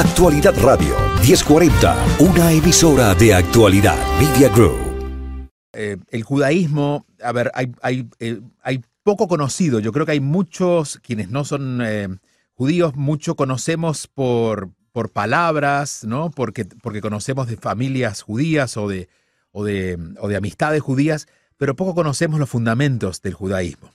Actualidad 0.00 0.54
Radio 0.62 0.96
1040, 1.20 2.16
una 2.20 2.52
emisora 2.52 3.14
de 3.14 3.34
actualidad 3.34 3.98
Media 4.18 4.48
Group. 4.48 5.50
Eh, 5.74 5.98
el 6.08 6.22
judaísmo, 6.22 7.04
a 7.22 7.32
ver, 7.32 7.50
hay, 7.52 8.08
eh, 8.18 8.40
hay, 8.62 8.82
poco 9.02 9.28
conocido. 9.28 9.78
Yo 9.78 9.92
creo 9.92 10.06
que 10.06 10.12
hay 10.12 10.20
muchos, 10.20 10.98
quienes 11.02 11.28
no 11.28 11.44
son 11.44 11.82
eh, 11.84 12.08
judíos, 12.54 12.96
mucho 12.96 13.34
conocemos 13.34 14.06
por, 14.06 14.70
por 14.90 15.10
palabras, 15.10 16.02
¿no? 16.04 16.30
Porque, 16.30 16.64
porque 16.64 17.02
conocemos 17.02 17.46
de 17.46 17.58
familias 17.58 18.22
judías 18.22 18.78
o 18.78 18.88
de, 18.88 19.10
o, 19.52 19.64
de, 19.64 19.98
o 20.18 20.28
de 20.28 20.36
amistades 20.36 20.80
judías, 20.80 21.28
pero 21.58 21.76
poco 21.76 21.94
conocemos 21.94 22.40
los 22.40 22.48
fundamentos 22.48 23.20
del 23.20 23.34
judaísmo. 23.34 23.90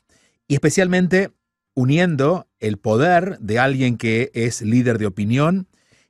Y 0.47 0.53
especialmente 0.53 1.31
uniendo 1.73 2.47
el 2.59 2.77
poder 2.77 3.39
de 3.39 3.57
alguien 3.57 3.97
que 3.97 4.29
es 4.35 4.61
líder 4.61 4.99
de 4.99 5.07
opinión 5.07 5.67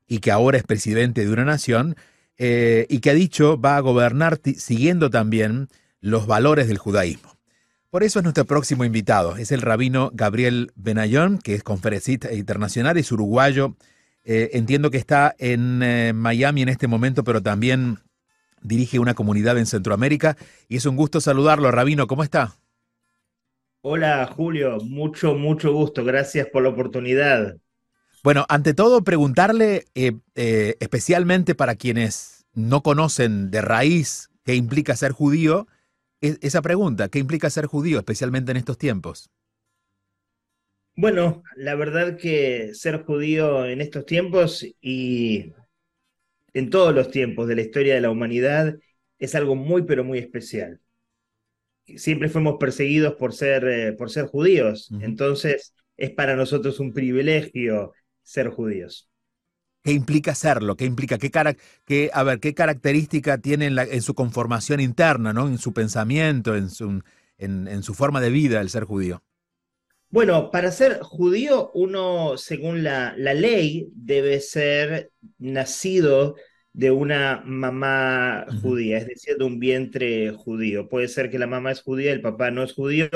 y 0.07 0.19
que 0.19 0.31
ahora 0.31 0.57
es 0.57 0.63
presidente 0.63 1.25
de 1.25 1.31
una 1.31 1.45
nación 1.45 1.95
eh, 2.37 2.85
y 2.89 2.99
que 2.99 3.11
ha 3.11 3.13
dicho 3.13 3.59
va 3.59 3.77
a 3.77 3.81
gobernar 3.81 4.39
siguiendo 4.57 5.09
también 5.09 5.69
los 6.01 6.27
valores 6.27 6.67
del 6.67 6.77
judaísmo. 6.77 7.35
Por 7.89 8.03
eso 8.03 8.19
es 8.19 8.23
nuestro 8.23 8.45
próximo 8.45 8.83
invitado. 8.83 9.37
Es 9.37 9.51
el 9.51 9.61
rabino 9.61 10.11
Gabriel 10.13 10.71
Benayon, 10.75 11.39
que 11.39 11.55
es 11.55 11.63
conferencista 11.63 12.33
internacional, 12.33 12.97
es 12.97 13.11
uruguayo. 13.11 13.77
Eh, 14.25 14.49
entiendo 14.53 14.91
que 14.91 14.97
está 14.97 15.33
en 15.39 15.81
eh, 15.81 16.11
Miami 16.13 16.63
en 16.63 16.69
este 16.69 16.87
momento, 16.87 17.23
pero 17.23 17.41
también 17.41 17.99
dirige 18.61 18.99
una 18.99 19.13
comunidad 19.13 19.57
en 19.57 19.65
Centroamérica. 19.65 20.35
Y 20.67 20.75
es 20.75 20.85
un 20.85 20.97
gusto 20.97 21.21
saludarlo. 21.21 21.71
Rabino, 21.71 22.05
¿cómo 22.05 22.23
está? 22.23 22.57
Hola 23.81 24.25
Julio, 24.35 24.79
mucho, 24.81 25.35
mucho 25.35 25.71
gusto. 25.71 26.03
Gracias 26.03 26.47
por 26.47 26.63
la 26.63 26.69
oportunidad. 26.69 27.55
Bueno, 28.25 28.47
ante 28.49 28.73
todo, 28.73 29.03
preguntarle 29.03 29.85
eh, 29.93 30.13
eh, 30.33 30.77
especialmente 30.79 31.53
para 31.53 31.75
quienes 31.75 32.47
no 32.55 32.81
conocen 32.81 33.51
de 33.51 33.61
raíz 33.61 34.31
qué 34.43 34.55
implica 34.55 34.95
ser 34.95 35.11
judío, 35.11 35.67
esa 36.21 36.63
pregunta, 36.63 37.07
¿qué 37.09 37.19
implica 37.19 37.51
ser 37.51 37.67
judío, 37.67 37.99
especialmente 37.99 38.49
en 38.49 38.57
estos 38.57 38.79
tiempos? 38.79 39.29
Bueno, 40.95 41.43
la 41.55 41.75
verdad 41.75 42.17
que 42.17 42.73
ser 42.73 43.03
judío 43.03 43.63
en 43.67 43.79
estos 43.79 44.07
tiempos 44.07 44.65
y 44.81 45.53
en 46.55 46.71
todos 46.71 46.95
los 46.95 47.11
tiempos 47.11 47.47
de 47.47 47.57
la 47.57 47.61
historia 47.61 47.93
de 47.93 48.01
la 48.01 48.09
humanidad 48.09 48.75
es 49.19 49.35
algo 49.35 49.55
muy, 49.55 49.83
pero 49.83 50.03
muy 50.03 50.17
especial 50.17 50.81
siempre 51.85 52.29
fuimos 52.29 52.55
perseguidos 52.59 53.13
por 53.13 53.33
ser, 53.33 53.67
eh, 53.67 53.93
por 53.93 54.09
ser 54.09 54.25
judíos. 54.25 54.89
Entonces, 55.01 55.75
es 55.97 56.09
para 56.09 56.35
nosotros 56.35 56.79
un 56.79 56.91
privilegio 56.91 57.93
ser 58.25 58.49
judíos. 58.49 59.09
¿Qué 59.83 59.91
implica 59.91 60.33
serlo? 60.33 60.75
¿Qué 60.75 60.85
implica? 60.85 61.17
¿Qué, 61.17 61.29
cara, 61.29 61.55
qué, 61.85 62.09
a 62.11 62.23
ver, 62.23 62.39
¿qué 62.39 62.53
característica 62.55 63.37
tiene 63.37 63.67
en, 63.67 63.77
en, 63.77 64.01
su 64.01 64.15
conformación 64.15 64.79
interna, 64.79 65.31
¿no? 65.31 65.47
en 65.47 65.59
su 65.59 65.73
pensamiento, 65.73 66.55
en 66.55 66.69
su, 66.69 67.03
en, 67.37 67.67
en 67.67 67.83
su 67.83 67.93
forma 67.93 68.19
de 68.19 68.31
vida 68.31 68.61
el 68.61 68.69
ser 68.69 68.83
judío? 68.83 69.23
Bueno, 70.09 70.49
para 70.49 70.71
ser 70.71 70.99
judío, 71.01 71.71
uno, 71.73 72.37
según 72.37 72.83
la, 72.83 73.13
la 73.17 73.33
ley, 73.33 73.89
debe 73.93 74.39
ser 74.39 75.11
nacido 75.37 76.35
de 76.73 76.91
una 76.91 77.41
mamá 77.45 78.45
judía, 78.61 78.97
es 78.97 79.07
decir, 79.07 79.37
de 79.37 79.45
un 79.45 79.59
vientre 79.59 80.31
judío. 80.31 80.89
Puede 80.89 81.07
ser 81.09 81.29
que 81.29 81.39
la 81.39 81.47
mamá 81.47 81.71
es 81.71 81.81
judía, 81.81 82.11
el 82.11 82.21
papá 82.21 82.51
no 82.51 82.63
es 82.63 82.73
judío. 82.73 83.09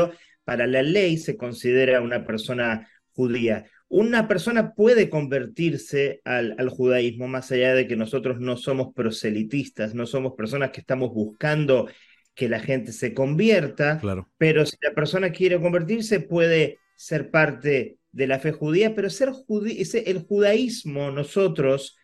Para 0.44 0.68
la 0.68 0.82
ley 0.82 1.18
se 1.18 1.36
considera 1.36 2.02
una 2.02 2.26
persona 2.26 2.88
judía. 3.14 3.66
Una 3.90 4.28
persona 4.28 4.74
puede 4.74 5.10
convertirse 5.10 6.22
al, 6.24 6.56
al, 6.58 6.70
judaísmo, 6.70 7.28
más 7.28 7.52
allá 7.52 7.74
de 7.74 7.88
que 7.88 7.96
nosotros 7.96 8.40
no 8.40 8.56
somos 8.56 8.94
proselitistas, 8.94 9.96
no 9.96 10.06
somos 10.06 10.34
personas 10.38 10.72
que 10.72 10.82
estamos 10.82 11.12
buscando 11.12 11.90
que 12.36 12.48
la 12.48 12.60
gente 12.60 12.94
se 12.94 13.14
convierta, 13.14 14.00
claro. 14.00 14.30
pero 14.38 14.66
si 14.66 14.78
la 14.82 14.94
persona 14.94 15.32
quiere 15.32 15.60
convertirse 15.60 16.22
puede 16.22 16.78
ser 16.96 17.32
parte 17.32 17.98
de 18.12 18.28
la 18.28 18.40
fe 18.40 18.52
judía, 18.52 18.96
pero 18.96 19.10
ser 19.10 19.32
judí 19.32 19.84
el 20.06 20.20
judaísmo 20.20 21.12
nosotros 21.12 21.98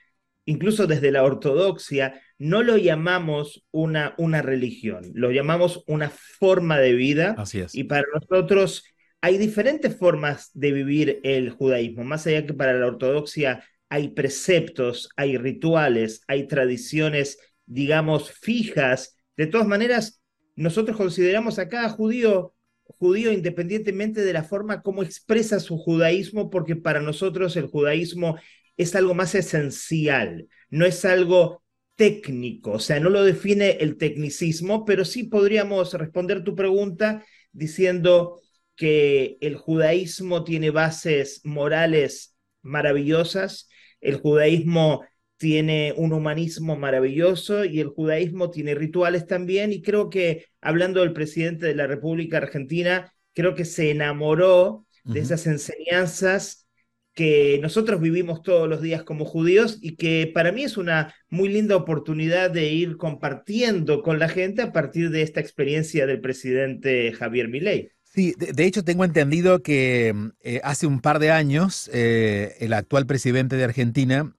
incluso 0.46 0.88
desde 0.88 1.12
la 1.12 1.24
ortodoxia, 1.24 2.22
no 2.38 2.64
lo 2.64 2.78
llamamos 2.78 3.66
una, 3.72 4.14
una 4.18 4.42
religión, 4.42 5.12
lo 5.14 5.32
llamamos 5.32 5.84
una 5.88 6.10
forma 6.10 6.80
de 6.80 6.94
vida. 6.94 7.36
Así 7.38 7.60
es. 7.60 7.74
Y 7.76 7.86
para 7.86 8.04
nosotros 8.14 8.84
hay 9.26 9.40
diferentes 9.40 9.98
formas 9.98 10.52
de 10.54 10.72
vivir 10.72 11.20
el 11.24 11.50
judaísmo, 11.50 12.04
más 12.04 12.28
allá 12.28 12.46
que 12.46 12.54
para 12.54 12.74
la 12.74 12.86
ortodoxia 12.86 13.64
hay 13.90 14.10
preceptos, 14.10 15.10
hay 15.16 15.36
rituales, 15.38 16.22
hay 16.28 16.48
tradiciones, 16.48 17.40
digamos, 17.66 18.32
fijas. 18.32 19.18
De 19.36 19.48
todas 19.48 19.66
maneras, 19.66 20.22
nosotros 20.56 20.96
consideramos 20.96 21.58
a 21.58 21.70
cada 21.70 21.90
judío 21.90 22.54
judío 23.00 23.32
independientemente 23.32 24.22
de 24.22 24.32
la 24.32 24.44
forma 24.44 24.84
como 24.84 25.02
expresa 25.02 25.60
su 25.60 25.80
judaísmo, 25.80 26.52
porque 26.52 26.76
para 26.76 27.02
nosotros 27.02 27.58
el 27.58 27.66
judaísmo 27.66 28.38
es 28.78 28.96
algo 28.96 29.16
más 29.16 29.34
esencial, 29.34 30.48
no 30.70 30.86
es 30.86 31.04
algo 31.04 31.64
técnico, 31.96 32.74
o 32.74 32.80
sea, 32.80 33.00
no 33.00 33.10
lo 33.10 33.24
define 33.24 33.78
el 33.80 33.98
tecnicismo, 33.98 34.86
pero 34.86 35.04
sí 35.04 35.24
podríamos 35.24 35.96
responder 35.96 36.44
tu 36.44 36.56
pregunta 36.56 37.26
diciendo 37.52 38.40
que 38.76 39.38
el 39.42 39.56
judaísmo 39.56 40.44
tiene 40.44 40.70
bases 40.70 41.42
morales 41.44 42.36
maravillosas, 42.62 43.70
el 44.02 44.16
judaísmo 44.18 45.04
tiene 45.38 45.94
un 45.98 46.14
humanismo 46.14 46.76
maravilloso 46.76 47.66
y 47.66 47.80
el 47.80 47.90
judaísmo 47.90 48.50
tiene 48.50 48.76
rituales 48.76 49.28
también 49.28 49.74
y 49.74 49.82
creo 49.82 50.10
que 50.10 50.46
hablando 50.62 51.02
del 51.02 51.14
presidente 51.14 51.66
de 51.66 51.76
la 51.76 51.88
República 51.88 52.38
Argentina, 52.38 53.14
creo 53.34 53.54
que 53.54 53.66
se 53.66 53.92
enamoró 53.92 54.86
de 55.04 55.20
esas 55.20 55.46
enseñanzas 55.46 56.66
que 57.14 57.60
nosotros 57.62 58.02
vivimos 58.02 58.42
todos 58.42 58.68
los 58.68 58.82
días 58.82 59.04
como 59.04 59.24
judíos 59.24 59.78
y 59.82 59.96
que 59.96 60.30
para 60.34 60.52
mí 60.52 60.64
es 60.64 60.78
una 60.78 61.16
muy 61.30 61.48
linda 61.50 61.76
oportunidad 61.76 62.52
de 62.52 62.72
ir 62.72 62.98
compartiendo 62.98 64.02
con 64.02 64.20
la 64.20 64.28
gente 64.30 64.62
a 64.62 64.74
partir 64.74 65.12
de 65.12 65.22
esta 65.22 65.40
experiencia 65.40 66.06
del 66.08 66.22
presidente 66.22 67.14
Javier 67.14 67.48
Milei. 67.48 67.92
Sí, 68.16 68.34
de, 68.38 68.66
hecho 68.66 68.86
tengo 68.86 69.04
entendido 69.04 69.62
que 69.62 70.16
eh, 70.40 70.62
hace 70.64 70.88
un 70.88 71.02
par 71.02 71.20
de 71.20 71.32
años 71.32 71.90
eh, 71.92 72.56
el 72.62 72.72
actual 72.72 73.06
presidente 73.06 73.58
de 73.58 73.66
Argentina 73.66 74.34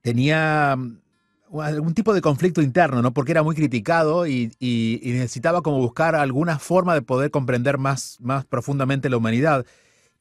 tenía 0.00 0.74
mm, 0.74 1.60
algún 1.60 1.92
tipo 1.92 2.14
de 2.14 2.22
conflicto 2.22 2.62
interno, 2.62 3.02
¿no? 3.02 3.12
Porque 3.12 3.32
era 3.32 3.42
muy 3.42 3.54
criticado 3.54 4.26
y, 4.26 4.52
y, 4.58 5.00
y 5.02 5.12
necesitaba 5.12 5.60
como 5.60 5.78
buscar 5.80 6.14
alguna 6.14 6.58
forma 6.58 6.94
de 6.94 7.02
poder 7.02 7.30
comprender 7.30 7.76
más, 7.76 8.16
más 8.20 8.46
profundamente 8.46 9.10
la 9.10 9.18
humanidad 9.18 9.66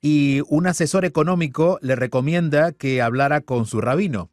y 0.01 0.41
un 0.47 0.67
asesor 0.67 1.05
económico 1.05 1.79
le 1.81 1.95
recomienda 1.95 2.73
que 2.73 3.01
hablara 3.01 3.39
con 3.39 3.65
su 3.65 3.79
rabino. 3.79 4.29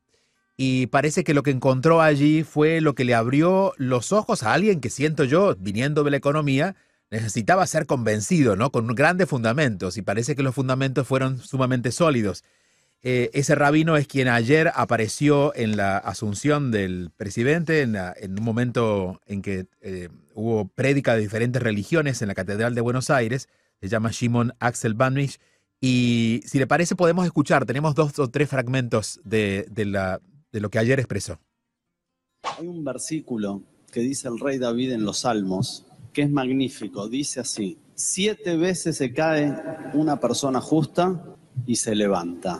Y 0.56 0.86
parece 0.86 1.22
que 1.22 1.34
lo 1.34 1.42
que 1.42 1.50
encontró 1.50 2.00
allí 2.00 2.42
fue 2.42 2.80
lo 2.80 2.94
que 2.94 3.04
le 3.04 3.14
abrió 3.14 3.74
los 3.76 4.10
ojos 4.12 4.42
a 4.42 4.54
alguien 4.54 4.80
que 4.80 4.90
siento 4.90 5.22
yo, 5.24 5.54
viniendo 5.56 6.02
de 6.02 6.10
la 6.10 6.16
economía, 6.16 6.76
necesitaba 7.10 7.66
ser 7.66 7.86
convencido, 7.86 8.56
¿no? 8.56 8.70
Con 8.70 8.86
grandes 8.88 9.28
fundamentos, 9.28 9.96
y 9.96 10.02
parece 10.02 10.34
que 10.34 10.42
los 10.42 10.54
fundamentos 10.54 11.06
fueron 11.06 11.38
sumamente 11.38 11.92
sólidos. 11.92 12.44
Eh, 13.02 13.30
ese 13.34 13.54
rabino 13.54 13.96
es 13.96 14.08
quien 14.08 14.26
ayer 14.28 14.72
apareció 14.74 15.54
en 15.54 15.76
la 15.76 15.98
asunción 15.98 16.70
del 16.70 17.10
presidente, 17.16 17.82
en, 17.82 17.96
un 17.96 18.44
momento 18.44 19.20
en 19.26 19.42
que 19.42 19.66
eh, 19.80 20.08
hubo 20.34 20.66
prédica 20.66 21.14
de 21.14 21.20
diferentes 21.20 21.62
religiones 21.62 22.22
en 22.22 22.28
la 22.28 22.34
Catedral 22.34 22.74
de 22.74 22.80
Buenos 22.80 23.10
Aires, 23.10 23.48
se 23.80 23.88
llama 23.88 24.10
Shimon 24.10 24.54
Axel 24.58 24.94
Banrich, 24.94 25.38
y 25.80 26.40
si 26.46 26.58
le 26.58 26.66
parece, 26.66 26.96
podemos 26.96 27.26
escuchar, 27.26 27.66
tenemos 27.66 27.94
dos 27.94 28.18
o 28.18 28.28
tres 28.28 28.48
fragmentos 28.48 29.20
de 29.24 29.66
lo 30.52 30.70
que 30.70 30.78
ayer 30.78 30.98
expresó. 30.98 31.38
Hay 32.58 32.66
un 32.66 32.84
versículo 32.84 33.62
que 33.92 34.00
dice 34.00 34.28
el 34.28 34.38
rey 34.38 34.58
David 34.58 34.92
en 34.92 35.04
los 35.04 35.18
Salmos, 35.20 35.86
que 36.16 36.22
es 36.22 36.30
magnífico. 36.30 37.06
Dice 37.08 37.40
así, 37.40 37.76
siete 37.94 38.56
veces 38.56 38.96
se 38.96 39.12
cae 39.12 39.54
una 39.92 40.18
persona 40.18 40.62
justa 40.62 41.36
y 41.66 41.76
se 41.76 41.94
levanta. 41.94 42.58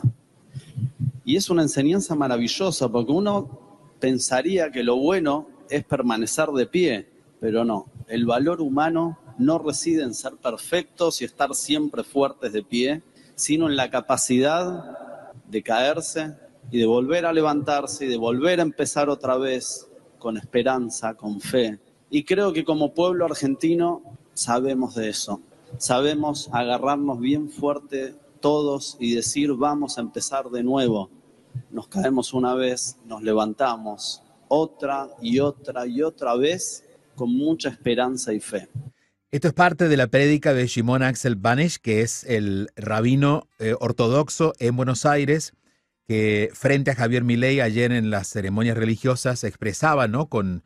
Y 1.25 1.37
es 1.37 1.49
una 1.49 1.63
enseñanza 1.63 2.13
maravillosa, 2.13 2.87
porque 2.87 3.11
uno 3.11 3.89
pensaría 3.99 4.69
que 4.69 4.83
lo 4.83 4.97
bueno 4.97 5.47
es 5.71 5.83
permanecer 5.85 6.49
de 6.49 6.67
pie, 6.67 7.09
pero 7.39 7.65
no. 7.65 7.87
El 8.07 8.27
valor 8.27 8.61
humano 8.61 9.17
no 9.39 9.57
reside 9.57 10.03
en 10.03 10.13
ser 10.13 10.33
perfectos 10.33 11.23
y 11.23 11.25
estar 11.25 11.55
siempre 11.55 12.03
fuertes 12.03 12.53
de 12.53 12.61
pie, 12.61 13.01
sino 13.33 13.67
en 13.67 13.75
la 13.75 13.89
capacidad 13.89 15.31
de 15.49 15.63
caerse 15.63 16.35
y 16.69 16.77
de 16.77 16.85
volver 16.85 17.25
a 17.25 17.33
levantarse 17.33 18.05
y 18.05 18.07
de 18.07 18.17
volver 18.17 18.59
a 18.59 18.63
empezar 18.63 19.09
otra 19.09 19.35
vez 19.35 19.87
con 20.19 20.37
esperanza, 20.37 21.15
con 21.15 21.41
fe. 21.41 21.79
Y 22.09 22.23
creo 22.23 22.53
que 22.53 22.63
como 22.63 22.93
pueblo 22.93 23.25
argentino 23.25 24.01
sabemos 24.33 24.95
de 24.95 25.09
eso. 25.09 25.41
Sabemos 25.77 26.49
agarrarnos 26.53 27.19
bien 27.19 27.49
fuerte 27.49 28.15
todos 28.39 28.97
y 28.99 29.15
decir 29.15 29.53
vamos 29.53 29.97
a 29.97 30.01
empezar 30.01 30.49
de 30.49 30.63
nuevo. 30.63 31.09
nos 31.71 31.87
caemos 31.87 32.33
una 32.33 32.53
vez, 32.53 32.97
nos 33.05 33.23
levantamos 33.23 34.21
otra 34.47 35.09
y 35.21 35.39
otra 35.39 35.87
y 35.87 36.03
otra 36.03 36.35
vez 36.35 36.85
con 37.15 37.35
mucha 37.35 37.69
esperanza 37.69 38.31
y 38.31 38.39
fe. 38.39 38.69
Esto 39.31 39.49
es 39.49 39.53
parte 39.53 39.89
de 39.89 39.97
la 39.97 40.07
prédica 40.07 40.53
de 40.53 40.67
Shimon 40.67 41.03
Axel 41.03 41.35
Banish, 41.35 41.79
que 41.79 42.01
es 42.01 42.23
el 42.23 42.69
rabino 42.75 43.49
eh, 43.59 43.75
ortodoxo 43.79 44.53
en 44.59 44.77
Buenos 44.77 45.05
Aires, 45.05 45.53
que 46.07 46.51
frente 46.53 46.91
a 46.91 46.95
Javier 46.95 47.23
Milei 47.23 47.59
ayer 47.59 47.91
en 47.91 48.09
las 48.11 48.29
ceremonias 48.29 48.77
religiosas 48.77 49.43
expresaba, 49.43 50.07
¿no? 50.07 50.27
Con, 50.27 50.63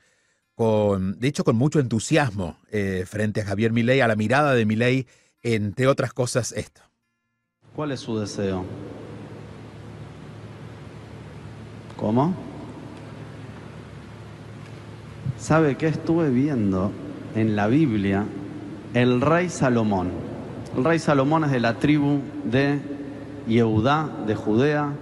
de 0.58 1.28
hecho, 1.28 1.44
con 1.44 1.56
mucho 1.56 1.80
entusiasmo 1.80 2.58
eh, 2.72 3.06
frente 3.08 3.42
a 3.42 3.46
Javier 3.46 3.72
Milei, 3.72 4.02
a 4.02 4.08
la 4.08 4.16
mirada 4.16 4.54
de 4.54 4.66
Milei, 4.66 5.08
entre 5.42 5.88
otras 5.88 6.14
cosas, 6.14 6.52
esto. 6.52 6.82
¿Cuál 7.76 7.92
es 7.92 8.02
su 8.02 8.20
deseo? 8.20 8.66
¿Cómo? 11.98 12.36
¿Sabe 15.40 15.78
qué 15.78 15.88
estuve 15.88 16.30
viendo 16.30 16.92
en 17.34 17.56
la 17.56 17.68
Biblia? 17.68 18.26
El 18.94 19.22
rey 19.22 19.50
Salomón. 19.50 20.12
El 20.78 20.84
rey 20.84 21.00
Salomón 21.00 21.46
es 21.46 21.52
de 21.52 21.60
la 21.60 21.80
tribu 21.80 22.20
de 22.44 22.80
Yehudá, 23.48 24.10
de 24.28 24.36
Judea, 24.36 24.94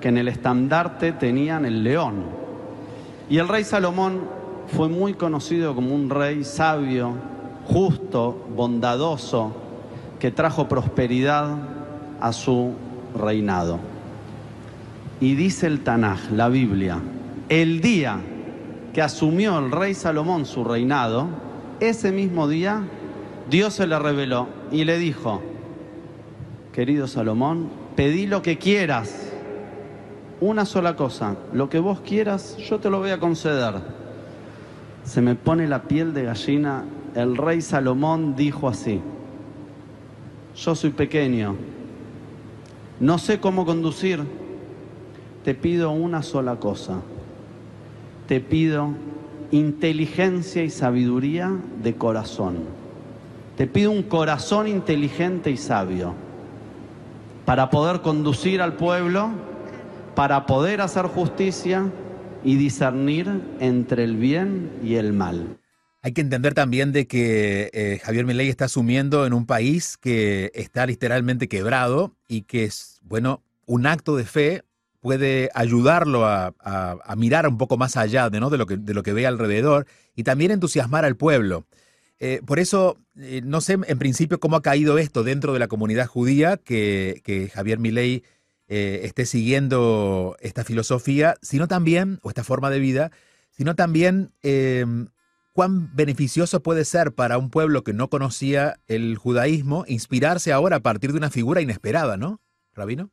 que 0.00 0.08
en 0.08 0.18
el 0.18 0.28
estandarte 0.28 1.12
tenían 1.12 1.64
el 1.64 1.82
león. 1.82 2.24
Y 3.30 3.38
el 3.38 3.48
rey 3.48 3.64
Salomón 3.64 4.35
fue 4.68 4.88
muy 4.88 5.14
conocido 5.14 5.74
como 5.74 5.94
un 5.94 6.10
rey 6.10 6.44
sabio, 6.44 7.12
justo, 7.66 8.46
bondadoso, 8.54 9.52
que 10.18 10.30
trajo 10.30 10.68
prosperidad 10.68 11.56
a 12.20 12.32
su 12.32 12.72
reinado. 13.16 13.78
Y 15.20 15.34
dice 15.34 15.66
el 15.66 15.82
Tanaj, 15.82 16.30
la 16.32 16.48
Biblia, 16.48 16.98
el 17.48 17.80
día 17.80 18.18
que 18.92 19.02
asumió 19.02 19.58
el 19.58 19.70
rey 19.70 19.94
Salomón 19.94 20.46
su 20.46 20.64
reinado, 20.64 21.28
ese 21.80 22.12
mismo 22.12 22.48
día 22.48 22.82
Dios 23.50 23.74
se 23.74 23.86
le 23.86 23.98
reveló 23.98 24.48
y 24.72 24.84
le 24.84 24.98
dijo, 24.98 25.40
querido 26.72 27.06
Salomón, 27.06 27.68
pedí 27.94 28.26
lo 28.26 28.42
que 28.42 28.58
quieras, 28.58 29.32
una 30.40 30.64
sola 30.64 30.96
cosa, 30.96 31.36
lo 31.52 31.68
que 31.68 31.78
vos 31.78 32.00
quieras, 32.00 32.56
yo 32.58 32.78
te 32.80 32.90
lo 32.90 32.98
voy 32.98 33.10
a 33.10 33.20
conceder. 33.20 34.05
Se 35.06 35.22
me 35.22 35.34
pone 35.34 35.66
la 35.66 35.84
piel 35.84 36.12
de 36.12 36.24
gallina, 36.24 36.84
el 37.14 37.38
rey 37.38 37.62
Salomón 37.62 38.36
dijo 38.36 38.68
así, 38.68 39.00
yo 40.54 40.74
soy 40.74 40.90
pequeño, 40.90 41.56
no 43.00 43.16
sé 43.16 43.40
cómo 43.40 43.64
conducir, 43.64 44.22
te 45.42 45.54
pido 45.54 45.92
una 45.92 46.22
sola 46.22 46.56
cosa 46.56 47.00
te 48.26 48.40
pido 48.40 48.90
inteligencia 49.52 50.64
y 50.64 50.70
sabiduría 50.70 51.52
de 51.82 51.94
corazón. 51.94 52.64
Te 53.56 53.66
pido 53.66 53.90
un 53.90 54.02
corazón 54.02 54.66
inteligente 54.66 55.50
y 55.50 55.56
sabio 55.56 56.14
para 57.44 57.70
poder 57.70 58.02
conducir 58.02 58.60
al 58.60 58.74
pueblo, 58.74 59.30
para 60.16 60.46
poder 60.46 60.80
hacer 60.80 61.06
justicia 61.06 61.84
y 62.44 62.56
discernir 62.56 63.42
entre 63.60 64.04
el 64.04 64.16
bien 64.16 64.70
y 64.82 64.94
el 64.94 65.12
mal. 65.12 65.58
Hay 66.02 66.12
que 66.12 66.20
entender 66.20 66.54
también 66.54 66.92
de 66.92 67.06
que 67.06 67.70
eh, 67.72 68.00
Javier 68.02 68.26
Milei 68.26 68.48
está 68.48 68.66
asumiendo 68.66 69.26
en 69.26 69.32
un 69.32 69.46
país 69.46 69.96
que 69.96 70.52
está 70.54 70.86
literalmente 70.86 71.48
quebrado 71.48 72.14
y 72.28 72.42
que 72.42 72.64
es, 72.64 73.00
bueno, 73.02 73.42
un 73.66 73.86
acto 73.86 74.16
de 74.16 74.24
fe 74.24 74.62
puede 75.00 75.50
ayudarlo 75.54 76.26
a, 76.26 76.52
mirar 77.16 77.46
un 77.48 77.58
poco 77.58 77.76
más 77.76 77.96
allá 77.96 78.28
de, 78.30 78.40
¿no? 78.40 78.50
de, 78.50 78.58
lo 78.58 78.66
que, 78.66 78.76
de 78.76 78.94
lo 78.94 79.02
que 79.02 79.12
ve 79.12 79.26
alrededor 79.26 79.86
y 80.14 80.24
también 80.24 80.50
entusiasmar 80.50 81.04
al 81.04 81.16
pueblo. 81.16 81.66
Eh, 82.18 82.40
por 82.46 82.58
eso, 82.58 82.98
eh, 83.16 83.42
no 83.44 83.60
sé 83.60 83.78
en 83.86 83.98
principio 83.98 84.40
cómo 84.40 84.56
ha 84.56 84.62
caído 84.62 84.98
esto 84.98 85.22
dentro 85.22 85.52
de 85.52 85.58
la 85.58 85.68
comunidad 85.68 86.06
judía, 86.06 86.56
que, 86.56 87.50
Javier 87.54 87.78
Milei 87.78 88.22
eh, 88.68 89.00
esté 89.04 89.26
siguiendo 89.26 90.36
esta 90.40 90.64
filosofía, 90.64 91.36
sino 91.42 91.68
también, 91.68 92.18
o 92.22 92.28
esta 92.28 92.44
forma 92.44 92.70
de 92.70 92.80
vida, 92.80 93.12
sino 93.50 93.74
también 93.74 94.32
em, 94.42 95.06
cuán 95.52 95.94
beneficioso 95.94 96.62
puede 96.62 96.84
ser 96.84 97.12
para 97.12 97.38
un 97.38 97.50
pueblo 97.50 97.84
que 97.84 97.92
no 97.92 98.10
conocía 98.10 98.76
el 98.88 99.16
judaísmo 99.16 99.84
inspirarse 99.88 100.52
ahora 100.52 100.76
a 100.76 100.82
partir 100.82 101.12
de 101.12 101.18
una 101.18 101.30
figura 101.30 101.60
inesperada, 101.60 102.16
¿no, 102.16 102.40
Rabino? 102.74 103.10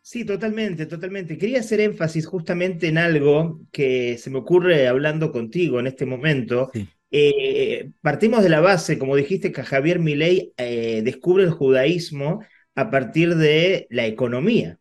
Sí, 0.00 0.24
totalmente, 0.24 0.86
totalmente. 0.86 1.36
Quería 1.36 1.60
hacer 1.60 1.80
énfasis 1.80 2.26
justamente 2.26 2.86
en 2.86 2.96
algo 2.96 3.60
que 3.72 4.16
se 4.18 4.30
me 4.30 4.38
ocurre 4.38 4.86
hablando 4.86 5.32
contigo 5.32 5.80
en 5.80 5.88
este 5.88 6.06
momento. 6.06 6.70
Eh, 7.10 7.90
partimos 8.02 8.42
de 8.44 8.48
la 8.48 8.60
base, 8.60 8.98
como 8.98 9.16
dijiste, 9.16 9.50
que 9.50 9.64
Javier 9.64 9.98
Milei 9.98 10.52
eh, 10.56 11.02
descubre 11.04 11.42
el 11.42 11.50
judaísmo 11.50 12.40
a 12.76 12.90
partir 12.90 13.34
de 13.34 13.86
la 13.90 14.06
economía. 14.06 14.78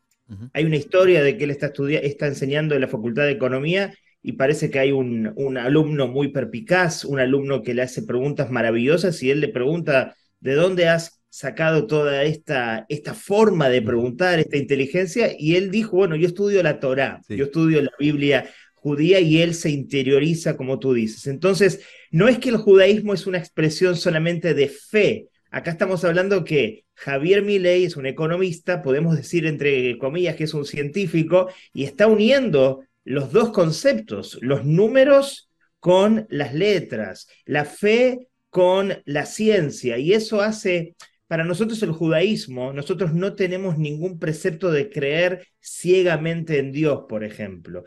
Hay 0.54 0.66
una 0.66 0.76
historia 0.76 1.24
de 1.24 1.38
que 1.38 1.44
él 1.44 1.52
está, 1.52 1.72
está 2.02 2.28
enseñando 2.28 2.76
en 2.76 2.82
la 2.82 2.88
Facultad 2.88 3.24
de 3.24 3.32
Economía 3.32 3.94
y 4.22 4.34
parece 4.34 4.72
que 4.72 4.80
hay 4.80 4.92
un, 4.92 5.32
un 5.36 5.58
alumno 5.58 6.08
muy 6.08 6.30
perpicaz, 6.30 7.06
un 7.06 7.20
alumno 7.20 7.62
que 7.62 7.76
le 7.76 7.84
hace 7.84 8.04
preguntas 8.04 8.50
maravillosas 8.50 9.22
y 9.22 9.30
él 9.30 9.40
le 9.40 9.50
pregunta, 9.50 10.16
¿de 10.40 10.54
dónde 10.54 10.88
has 10.88 11.22
sacado 11.36 11.86
toda 11.86 12.24
esta, 12.24 12.86
esta 12.88 13.14
forma 13.14 13.68
de 13.68 13.82
preguntar, 13.82 14.40
esta 14.40 14.56
inteligencia, 14.56 15.32
y 15.38 15.58
él 15.58 15.70
dijo, 15.70 15.98
bueno, 15.98 16.16
yo 16.16 16.28
estudio 16.28 16.64
la 16.64 16.80
Torá, 16.80 17.20
yo 17.28 17.44
estudio 17.44 17.82
la 17.82 17.92
Biblia 18.00 18.50
judía 18.74 19.20
y 19.20 19.42
él 19.42 19.54
se 19.54 19.70
interioriza 19.70 20.56
como 20.56 20.80
tú 20.80 20.94
dices. 20.94 21.28
Entonces, 21.28 21.82
no 22.10 22.30
es 22.30 22.40
que 22.40 22.48
el 22.48 22.58
judaísmo 22.58 23.14
es 23.14 23.28
una 23.28 23.38
expresión 23.38 23.98
solamente 23.98 24.54
de 24.54 24.70
fe. 24.70 25.28
Acá 25.56 25.72
estamos 25.72 26.04
hablando 26.04 26.44
que 26.44 26.84
Javier 26.96 27.42
Milei 27.42 27.86
es 27.86 27.96
un 27.96 28.06
economista, 28.06 28.82
podemos 28.82 29.16
decir 29.16 29.46
entre 29.46 29.98
comillas 29.98 30.36
que 30.36 30.44
es 30.44 30.54
un 30.54 30.66
científico, 30.66 31.48
y 31.72 31.86
está 31.86 32.08
uniendo 32.08 32.84
los 33.06 33.32
dos 33.32 33.52
conceptos, 33.52 34.38
los 34.42 34.66
números 34.66 35.50
con 35.80 36.28
las 36.30 36.54
letras, 36.54 37.30
la 37.46 37.64
fe 37.64 38.28
con 38.50 39.02
la 39.06 39.26
ciencia, 39.26 39.98
y 39.98 40.12
eso 40.12 40.42
hace 40.42 40.98
para 41.28 41.46
nosotros 41.46 41.82
el 41.84 41.94
judaísmo, 41.94 42.74
nosotros 42.74 43.14
no 43.14 43.34
tenemos 43.34 43.78
ningún 43.78 44.20
precepto 44.20 44.72
de 44.72 44.90
creer 44.90 45.48
ciegamente 45.62 46.60
en 46.60 46.74
Dios, 46.74 47.06
por 47.08 47.24
ejemplo. 47.24 47.86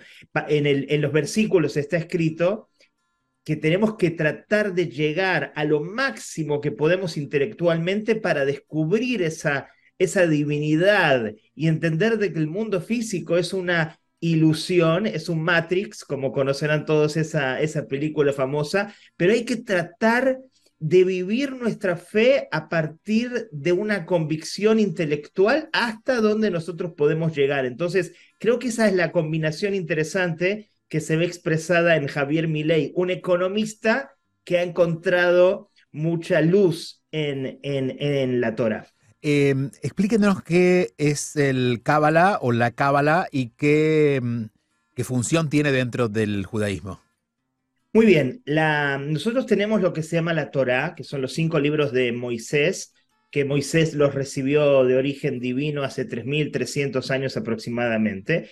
En, 0.49 1.03
los 1.03 1.13
versículos 1.13 1.77
está 1.77 1.99
escrito 1.99 2.68
que 3.45 3.57
tenemos 3.57 3.97
que 3.97 4.11
tratar 4.11 4.75
de 4.75 4.89
llegar 4.89 5.53
a 5.57 5.65
lo 5.65 5.83
máximo 5.83 6.61
que 6.61 6.71
podemos 6.71 7.17
intelectualmente 7.17 8.15
para 8.15 8.45
descubrir 8.45 9.23
esa, 9.23 9.69
esa 9.99 10.27
divinidad 10.27 11.35
y 11.55 11.69
entender 11.69 12.19
de 12.19 12.33
que 12.33 12.39
el 12.39 12.49
mundo 12.49 12.81
físico 12.81 13.39
es 13.39 13.53
una 13.53 13.99
ilusión, 14.21 15.07
es 15.07 15.29
un 15.29 15.43
Matrix, 15.43 16.05
como 16.05 16.33
conocerán 16.33 16.85
todos 16.85 17.17
esa, 17.17 17.61
esa 17.61 17.87
película 17.87 18.33
famosa, 18.33 18.95
pero 19.17 19.33
hay 19.33 19.45
que 19.45 19.57
tratar 19.57 20.39
de 20.81 21.05
vivir 21.05 21.53
nuestra 21.53 21.97
fe 21.97 22.49
a 22.53 22.69
partir 22.69 23.49
de 23.51 23.73
una 23.73 24.07
convicción 24.07 24.79
intelectual 24.79 25.69
hasta 25.73 26.21
donde 26.21 26.51
nosotros 26.51 26.93
podemos 26.97 27.37
llegar. 27.37 27.67
Entonces, 27.67 28.13
creo 28.39 28.59
que 28.59 28.69
esa 28.69 28.87
es 28.87 28.95
la 28.95 29.11
combinación 29.11 29.75
interesante 29.75 30.71
que 30.89 31.01
se 31.01 31.17
ve 31.17 31.25
expresada 31.25 31.97
en 31.97 32.07
Javier 32.07 32.49
Milei, 32.49 32.93
un 32.95 33.11
economista 33.11 34.15
que 34.45 34.59
ha 34.59 34.63
encontrado 34.63 35.71
mucha 35.93 36.41
luz 36.41 37.03
en, 37.13 37.59
en, 37.63 38.41
la 38.41 38.55
Torah. 38.55 38.87
Em, 39.21 39.71
explíquenos 39.83 40.43
qué 40.43 40.95
es 40.97 41.37
el 41.37 41.81
Cábala 41.83 42.39
o 42.41 42.53
la 42.53 42.71
Cábala 42.71 43.29
y 43.31 43.51
qué, 43.51 44.21
qué 44.95 45.05
función 45.05 45.51
tiene 45.51 45.73
dentro 45.73 46.09
del 46.09 46.47
judaísmo. 46.47 47.01
Muy 47.93 48.07
bien, 48.07 48.43
nosotros 48.47 49.47
tenemos 49.47 49.81
lo 49.81 49.93
que 49.93 50.03
se 50.03 50.17
llama 50.17 50.35
la 50.35 50.51
Torá, 50.51 50.95
que 50.95 51.05
son 51.05 51.23
los 51.23 51.33
cinco 51.33 51.59
libros 51.59 51.91
de 51.93 52.13
Moisés, 52.13 52.95
que 53.31 53.45
Moisés 53.45 53.95
los 53.95 54.15
recibió 54.15 54.85
de 54.85 54.97
origen 54.97 55.41
divino 55.41 55.83
hace 55.83 56.07
3.300 56.07 57.11
años 57.11 57.37
aproximadamente. 57.37 58.51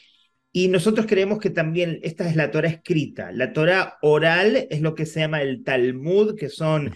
Y 0.57 0.69
nosotros 0.69 1.05
creemos 1.07 1.39
que 1.39 1.51
también 1.51 2.01
esta 2.03 2.27
es 2.27 2.35
la 2.35 2.51
Torah 2.51 2.71
escrita. 2.71 3.31
La 3.31 3.53
Torah 3.53 3.99
oral 4.01 4.67
es 4.71 4.81
lo 4.81 4.95
que 4.95 5.05
se 5.05 5.21
llama 5.21 5.43
el 5.43 5.63
Talmud, 5.63 6.35
que 6.35 6.49
son, 6.49 6.95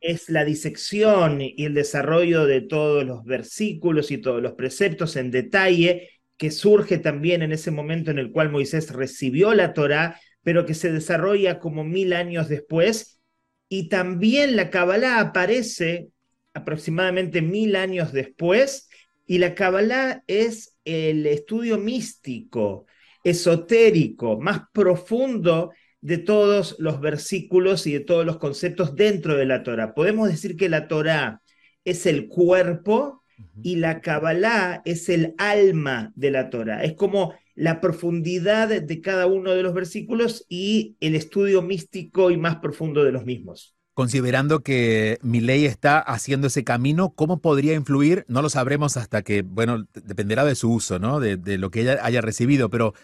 es 0.00 0.30
la 0.30 0.46
disección 0.46 1.42
y 1.42 1.66
el 1.66 1.74
desarrollo 1.74 2.46
de 2.46 2.62
todos 2.62 3.04
los 3.04 3.22
versículos 3.24 4.10
y 4.10 4.16
todos 4.16 4.40
los 4.40 4.54
preceptos 4.54 5.16
en 5.16 5.30
detalle, 5.30 6.08
que 6.38 6.50
surge 6.50 6.96
también 6.96 7.42
en 7.42 7.52
ese 7.52 7.70
momento 7.70 8.10
en 8.10 8.18
el 8.18 8.32
cual 8.32 8.50
Moisés 8.50 8.90
recibió 8.90 9.52
la 9.52 9.74
Torah 9.74 10.18
pero 10.42 10.64
que 10.64 10.72
se 10.72 10.90
desarrolla 10.90 11.58
como 11.58 11.84
mil 11.84 12.14
años 12.14 12.48
después. 12.48 13.20
Y 13.68 13.90
también 13.90 14.56
la 14.56 14.70
Kabbalah 14.70 15.20
aparece 15.20 16.08
aproximadamente 16.54 17.42
mil 17.42 17.76
años 17.76 18.10
después 18.12 18.88
Y 19.26 19.36
la 19.36 19.54
Kabbalah 19.54 20.24
es 20.26 20.76
el 20.86 21.26
estudio 21.26 21.76
místico, 21.76 22.86
esotérico, 23.22 24.38
más 24.40 24.62
profundo 24.72 25.72
de 26.00 26.18
todos 26.18 26.76
los 26.78 27.00
versículos 27.00 27.86
y 27.86 27.92
de 27.92 28.00
todos 28.00 28.26
los 28.26 28.38
conceptos 28.38 28.94
dentro 28.96 29.36
de 29.36 29.46
la 29.46 29.62
Torah. 29.62 29.94
Podemos 29.94 30.28
decir 30.28 30.56
que 30.56 30.68
la 30.68 30.88
Torah 30.88 31.40
es 31.84 32.06
el 32.06 32.28
cuerpo 32.28 33.22
y 33.62 33.76
la 33.76 34.00
Kabbalah 34.00 34.82
es 34.84 35.08
el 35.08 35.34
alma 35.38 36.12
de 36.16 36.30
la 36.30 36.50
Torah. 36.50 36.82
Es 36.82 36.94
como 36.94 37.34
la 37.54 37.80
profundidad 37.80 38.68
de 38.68 39.00
cada 39.00 39.26
uno 39.26 39.52
de 39.52 39.62
los 39.62 39.74
versículos 39.74 40.46
y 40.48 40.96
el 41.00 41.14
estudio 41.14 41.62
místico 41.62 42.30
y 42.30 42.36
más 42.36 42.56
profundo 42.56 43.04
de 43.04 43.12
los 43.12 43.24
mismos. 43.24 43.76
Considerando 43.94 44.60
que 44.62 45.18
mi 45.20 45.42
ley 45.42 45.66
está 45.66 45.98
haciendo 45.98 46.46
ese 46.46 46.64
camino, 46.64 47.12
¿cómo 47.14 47.42
podría 47.42 47.74
influir? 47.74 48.24
No 48.26 48.40
lo 48.40 48.48
sabremos 48.48 48.96
hasta 48.96 49.20
que, 49.20 49.42
bueno, 49.42 49.86
dependerá 49.92 50.46
de 50.46 50.54
su 50.54 50.72
uso, 50.72 50.98
¿no? 50.98 51.20
De, 51.20 51.36
lo 51.58 51.70
que 51.70 51.82
ella 51.82 51.98
haya 52.02 52.22
recibido, 52.22 52.70
pero 52.70 52.94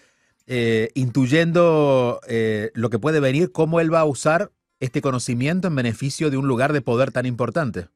eh, 0.50 0.88
intuyendo 0.94 2.20
eh, 2.26 2.70
lo 2.72 2.88
que 2.88 2.98
puede 2.98 3.20
venir, 3.20 3.52
¿cómo 3.52 3.80
él 3.80 3.92
va 3.92 4.00
a 4.00 4.06
usar 4.06 4.50
este 4.80 5.02
conocimiento 5.02 5.68
en 5.68 5.76
beneficio 5.76 6.30
de 6.30 6.38
un 6.38 6.48
lugar 6.48 6.72
de 6.72 6.80
poder 6.80 7.12
tan 7.12 7.26
importante? 7.26 7.88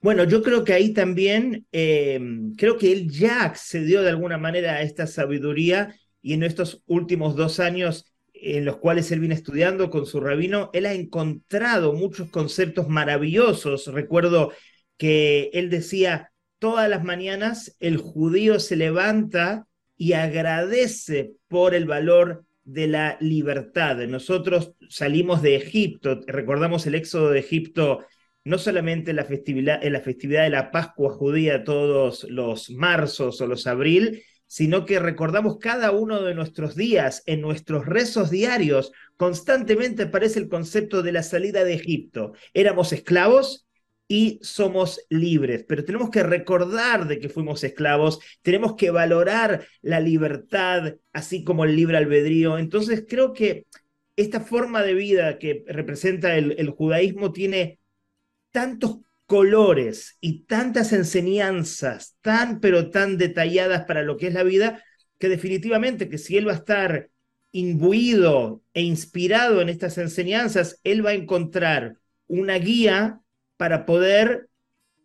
Bueno, 0.00 0.22
yo 0.22 0.40
creo 0.44 0.62
que 0.62 0.72
ahí 0.72 0.92
también, 0.92 1.66
eh, 1.72 2.20
creo 2.56 2.78
que 2.78 2.92
él 2.92 3.10
ya 3.10 3.42
accedió 3.42 4.02
de 4.02 4.10
alguna 4.10 4.38
manera 4.38 4.74
a 4.74 4.82
esta 4.82 5.08
sabiduría 5.08 5.96
y 6.20 6.34
en 6.34 6.44
estos 6.44 6.80
últimos 6.86 7.34
dos 7.34 7.58
años 7.58 8.06
en 8.32 8.64
los 8.64 8.76
cuales 8.76 9.10
él 9.10 9.18
viene 9.18 9.34
estudiando 9.34 9.90
con 9.90 10.06
su 10.06 10.20
rabino, 10.20 10.70
él 10.72 10.86
ha 10.86 10.92
encontrado 10.92 11.92
muchos 11.92 12.30
conceptos 12.30 12.88
maravillosos. 12.88 13.88
Recuerdo 13.88 14.52
que 14.96 15.50
él 15.54 15.70
decía, 15.70 16.30
todas 16.60 16.88
las 16.88 17.02
mañanas 17.02 17.76
el 17.80 17.96
judío 17.96 18.60
se 18.60 18.76
levanta 18.76 19.66
y 20.02 20.14
agradece 20.14 21.34
por 21.46 21.76
el 21.76 21.84
valor 21.84 22.44
de 22.64 22.88
la 22.88 23.16
libertad. 23.20 23.98
Nosotros 24.08 24.72
salimos 24.88 25.42
de 25.42 25.54
Egipto, 25.54 26.22
recordamos 26.26 26.84
el 26.88 26.96
éxodo 26.96 27.30
de 27.30 27.38
Egipto 27.38 28.04
no 28.42 28.58
solamente 28.58 29.10
en 29.10 29.16
la 29.18 29.24
festividad, 29.24 29.80
la 29.80 30.00
festividad 30.00 30.42
de 30.42 30.50
la 30.50 30.72
Pascua 30.72 31.12
judía 31.12 31.62
todos 31.62 32.24
los 32.24 32.68
marzos 32.70 33.40
o 33.40 33.46
los 33.46 33.68
abril, 33.68 34.24
sino 34.48 34.86
que 34.86 34.98
recordamos 34.98 35.58
cada 35.60 35.92
uno 35.92 36.20
de 36.20 36.34
nuestros 36.34 36.74
días, 36.74 37.22
en 37.26 37.40
nuestros 37.40 37.86
rezos 37.86 38.28
diarios, 38.28 38.90
constantemente 39.16 40.02
aparece 40.02 40.40
el 40.40 40.48
concepto 40.48 41.04
de 41.04 41.12
la 41.12 41.22
salida 41.22 41.62
de 41.62 41.74
Egipto. 41.74 42.32
Éramos 42.54 42.92
esclavos 42.92 43.68
y 44.12 44.38
somos 44.42 45.00
libres, 45.08 45.64
pero 45.66 45.86
tenemos 45.86 46.10
que 46.10 46.22
recordar 46.22 47.08
de 47.08 47.18
que 47.18 47.30
fuimos 47.30 47.64
esclavos, 47.64 48.20
tenemos 48.42 48.76
que 48.76 48.90
valorar 48.90 49.66
la 49.80 50.00
libertad, 50.00 50.96
así 51.14 51.44
como 51.44 51.64
el 51.64 51.74
libre 51.74 51.96
albedrío. 51.96 52.58
Entonces 52.58 53.06
creo 53.08 53.32
que 53.32 53.64
esta 54.14 54.40
forma 54.40 54.82
de 54.82 54.92
vida 54.92 55.38
que 55.38 55.64
representa 55.66 56.36
el, 56.36 56.68
judaísmo 56.68 57.32
tiene 57.32 57.80
tantos 58.50 58.98
colores 59.24 60.18
y 60.20 60.44
tantas 60.44 60.92
enseñanzas 60.92 62.18
tan 62.20 62.60
pero 62.60 62.90
tan 62.90 63.16
detalladas 63.16 63.86
para 63.86 64.02
lo 64.02 64.18
que 64.18 64.26
es 64.26 64.34
la 64.34 64.42
vida, 64.42 64.84
que 65.18 65.30
definitivamente 65.30 66.10
que 66.10 66.18
si 66.18 66.36
él 66.36 66.46
va 66.46 66.52
a 66.52 66.56
estar 66.56 67.08
imbuido 67.50 68.62
e 68.74 68.82
inspirado 68.82 69.62
en 69.62 69.70
estas 69.70 69.96
enseñanzas, 69.96 70.80
él 70.84 71.02
va 71.02 71.10
a 71.10 71.14
encontrar 71.14 71.96
una 72.26 72.58
guía 72.58 73.21
para 73.62 73.86
poder 73.86 74.48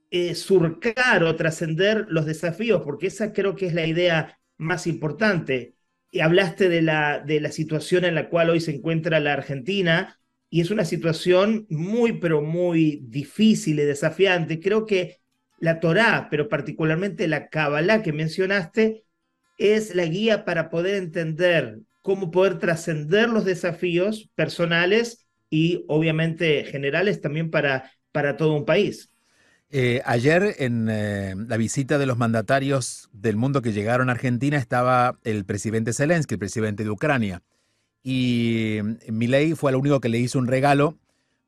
eh, 0.09 0.33
surcar 0.33 1.23
o 1.23 1.35
trascender 1.35 2.07
los 2.09 2.25
desafíos, 2.25 2.81
porque 2.83 3.05
esa 3.05 3.31
creo 3.31 3.55
que 3.55 3.67
es 3.67 3.75
la 3.75 3.85
idea 3.85 4.39
más 4.57 4.87
importante. 4.87 5.75
Y 6.09 6.21
hablaste 6.21 6.67
de 6.67 6.81
la, 6.81 7.19
de 7.19 7.39
la 7.39 7.51
situación 7.51 8.03
en 8.03 8.15
la 8.15 8.29
cual 8.29 8.49
hoy 8.49 8.59
se 8.59 8.73
encuentra 8.73 9.19
la 9.19 9.33
Argentina, 9.33 10.19
y 10.49 10.61
es 10.61 10.71
una 10.71 10.85
situación 10.85 11.67
muy, 11.69 12.13
pero 12.13 12.41
muy 12.41 13.03
difícil 13.07 13.79
y 13.79 13.83
desafiante. 13.83 14.59
Creo 14.59 14.87
que 14.87 15.17
la 15.59 15.79
Torá, 15.79 16.27
pero 16.31 16.49
particularmente 16.49 17.27
la 17.27 17.49
Kabbalah 17.49 18.01
que 18.01 18.11
mencionaste, 18.11 19.03
es 19.59 19.93
la 19.93 20.05
guía 20.05 20.45
para 20.45 20.71
poder 20.71 20.95
entender 20.95 21.77
cómo 22.01 22.31
poder 22.31 22.57
trascender 22.57 23.29
los 23.29 23.45
desafíos 23.45 24.31
personales 24.33 25.27
y 25.47 25.85
obviamente 25.87 26.63
generales 26.63 27.21
también 27.21 27.51
para, 27.51 27.91
para 28.17 28.35
todo 28.35 28.53
un 28.53 28.65
país. 28.65 29.11
Eh, 29.69 30.01
ayer 30.05 30.55
en 30.57 30.87
eh, 30.89 31.35
la 31.37 31.55
visita 31.57 31.99
de 31.99 32.07
los 32.07 32.17
mandatarios 32.17 33.09
del 33.13 33.35
mundo 33.35 33.61
que 33.61 33.73
llegaron 33.73 34.09
a 34.09 34.13
Argentina 34.13 34.57
estaba 34.57 35.19
el 35.23 35.45
presidente 35.45 35.93
Zelensky, 35.93 36.33
el 36.33 36.39
presidente 36.39 36.83
de 36.83 36.89
Ucrania 36.89 37.43
y 38.09 38.79
Milei 39.07 39.53
fue 39.53 39.69
el 39.69 39.77
único 39.77 40.01
que 40.01 40.09
le 40.09 40.17
hizo 40.17 40.39
un 40.39 40.47
regalo. 40.47 40.97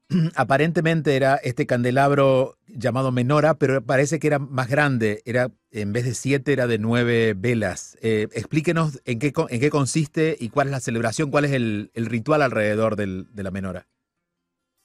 Aparentemente 0.36 1.16
era 1.16 1.38
este 1.38 1.66
candelabro 1.66 2.60
llamado 2.68 3.12
Menora, 3.12 3.56
pero 3.56 3.84
parece 3.84 4.20
que 4.20 4.28
era 4.28 4.38
más 4.38 4.68
grande. 4.68 5.24
Era, 5.26 5.50
en 5.72 5.92
vez 5.92 6.06
de 6.06 6.14
siete, 6.14 6.54
era 6.54 6.68
de 6.68 6.78
nueve 6.78 7.34
velas. 7.36 7.98
Eh, 8.04 8.28
explíquenos 8.34 9.02
en 9.06 9.18
qué, 9.18 9.34
en 9.50 9.60
qué 9.60 9.70
consiste 9.72 10.38
y 10.40 10.50
cuál 10.50 10.68
es 10.68 10.72
la 10.72 10.80
celebración, 10.82 11.32
cuál 11.32 11.46
es 11.46 11.54
el, 11.54 11.90
ritual 11.96 12.44
alrededor 12.44 12.96
de 12.96 13.44
la 13.44 13.50
Menora. 13.50 13.88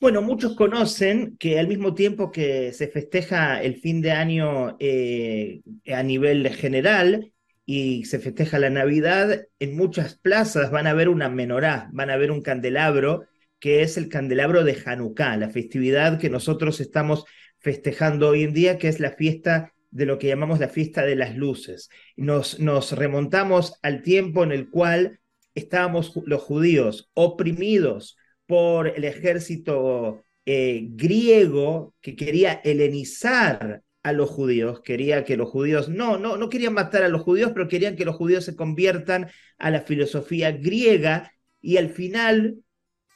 Bueno, 0.01 0.21
muchos 0.21 0.55
conocen 0.55 1.37
que 1.39 1.59
al 1.59 1.67
mismo 1.69 1.95
tiempo 1.95 2.31
que 2.31 2.73
se 2.73 2.89
festeja 2.89 3.63
el 3.63 3.77
fin 3.77 4.03
de 4.03 4.13
año 4.13 4.77
eh, 4.79 5.63
a 5.87 6.03
nivel 6.03 6.49
general, 6.51 7.33
y 7.67 8.05
se 8.05 8.19
festeja 8.19 8.59
la 8.59 8.71
Navidad, 8.71 9.47
en 9.59 9.77
muchas 9.77 10.19
plazas 10.19 10.71
van 10.71 10.87
a 10.87 10.93
ver 10.93 11.09
una 11.09 11.29
menorá, 11.29 11.89
van 11.93 12.11
a 12.11 12.17
ver 12.17 12.31
un 12.31 12.43
candelabro, 12.43 13.25
que 13.59 13.83
es 13.83 13.97
el 13.97 14.09
candelabro 14.09 14.65
de 14.65 14.77
Hanukkah, 14.85 15.37
la 15.39 15.49
festividad 15.49 16.19
que 16.21 16.29
nosotros 16.29 16.81
estamos 16.81 17.25
festejando 17.61 18.29
hoy 18.29 18.43
en 18.43 18.53
día, 18.53 18.79
que 18.79 18.89
es 18.89 19.01
la 19.01 19.13
fiesta 19.13 19.73
de 19.91 20.07
lo 20.07 20.19
que 20.19 20.27
llamamos 20.27 20.59
la 20.59 20.69
fiesta 20.69 21.07
de 21.07 21.17
las 21.17 21.35
luces. 21.37 21.89
Nos, 22.17 22.61
nos 22.61 22.93
remontamos 22.93 23.79
al 23.83 24.03
tiempo 24.03 24.45
en 24.45 24.53
el 24.53 24.69
cual 24.69 25.21
estábamos 25.55 26.13
los 26.27 26.43
judíos 26.43 27.11
oprimidos 27.15 28.17
por 28.47 28.89
el 28.89 29.05
ejército 29.05 30.25
eh, 30.47 30.89
griego 30.91 31.95
que 32.01 32.17
quería 32.17 32.61
helenizar 32.65 33.83
a 34.03 34.13
los 34.13 34.29
judíos, 34.29 34.81
quería 34.83 35.25
que 35.25 35.37
los 35.37 35.49
judíos, 35.49 35.89
no, 35.89 36.19
no, 36.19 36.37
no 36.37 36.49
querían 36.51 36.75
matar 36.75 37.03
a 37.03 37.09
los 37.09 37.23
judíos, 37.23 37.53
pero 37.55 37.69
querían 37.69 37.97
que 37.97 38.05
los 38.05 38.17
judíos 38.17 38.45
se 38.45 38.55
conviertan 38.55 39.31
a 39.57 39.71
la 39.71 39.81
filosofía 39.81 40.53
griega 40.53 41.33
y 41.63 41.79
al 41.79 41.89
final 41.89 42.59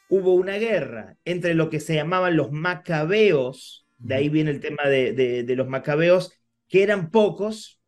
hubo 0.09 0.35
una 0.35 0.57
guerra 0.57 1.17
entre 1.27 1.53
lo 1.55 1.69
que 1.69 1.81
se 1.81 1.95
llamaban 1.95 2.37
los 2.37 2.51
macabeos, 2.51 3.87
de 3.99 4.15
ahí 4.15 4.29
viene 4.31 4.51
el 4.51 4.61
tema 4.61 4.89
de, 4.89 5.13
de 5.13 5.57
los 5.57 5.69
macabeos, 5.69 6.33
que 6.69 6.83
eran 6.83 7.11
pocos, 7.11 7.83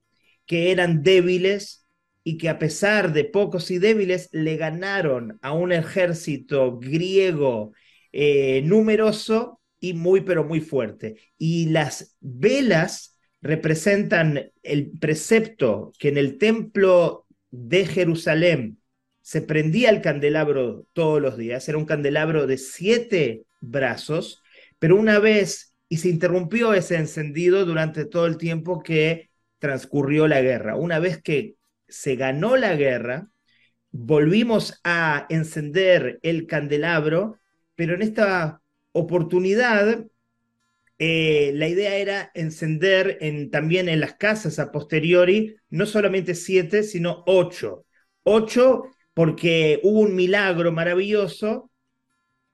que 0.45 0.71
eran 0.71 1.03
débiles 1.03 1.80
y 2.23 2.39
que 2.39 2.49
a 2.49 2.59
pesar 2.59 3.13
de 3.13 3.25
pocos 3.25 3.71
y 3.71 3.79
débiles 3.79 4.29
le 4.33 4.57
ganaron 4.57 5.39
a 5.43 5.53
un 5.53 5.73
ejército 5.73 6.79
griego 6.79 7.73
eh, 8.13 8.63
numeroso 8.63 9.61
y 9.81 9.95
muy, 9.95 10.21
pero 10.21 10.45
muy 10.45 10.61
fuerte. 10.61 11.17
Y 11.39 11.71
las 11.71 12.17
velas 12.21 13.17
representan 13.43 14.51
el 14.63 14.91
precepto 14.99 15.93
que 15.99 16.09
en 16.09 16.19
el 16.19 16.39
templo 16.39 17.27
de 17.51 17.87
Jerusalén 17.87 18.79
se 19.23 19.43
prendía 19.43 19.91
el 19.91 20.03
candelabro 20.03 20.87
todos 20.93 21.21
los 21.21 21.37
días, 21.37 21.69
era 21.69 21.79
un 21.79 21.85
candelabro 21.87 22.47
de 22.47 22.59
siete 22.59 23.45
brazos, 23.61 24.43
pero 24.79 24.97
una 24.97 25.19
vez, 25.19 25.75
y 25.89 25.99
se 25.99 26.09
interrumpió 26.09 26.75
ese 26.75 26.97
encendido 26.97 27.65
durante 27.65 28.05
todo 28.05 28.27
el 28.27 28.39
tiempo 28.39 28.83
que 28.83 29.31
transcurrió 29.59 30.27
la 30.27 30.41
guerra. 30.41 30.77
Una 30.77 30.99
vez 30.99 31.23
que 31.23 31.57
se 31.91 32.17
ganó 32.17 32.57
la 32.57 32.77
guerra, 32.77 33.31
volvimos 33.91 34.81
a 34.85 35.27
encender 35.29 36.19
el 36.23 36.47
candelabro, 36.47 37.39
pero 37.75 37.95
en 37.95 38.03
esta 38.03 38.63
oportunidad, 38.93 40.07
eh, 40.99 41.53
la 41.55 41.69
idea 41.69 41.97
era 41.97 42.31
encender 42.35 43.19
en, 43.21 43.51
también 43.51 43.89
en 43.89 44.01
las 44.01 44.15
casas 44.15 44.59
a 44.59 44.71
posteriori, 44.71 45.57
no 45.71 45.87
solamente 45.87 46.35
siete, 46.35 46.83
sino 46.83 47.23
ocho. 47.27 47.87
Ocho 48.23 48.85
porque 49.15 49.81
hubo 49.83 50.01
un 50.01 50.15
milagro 50.15 50.73
maravilloso. 50.73 51.71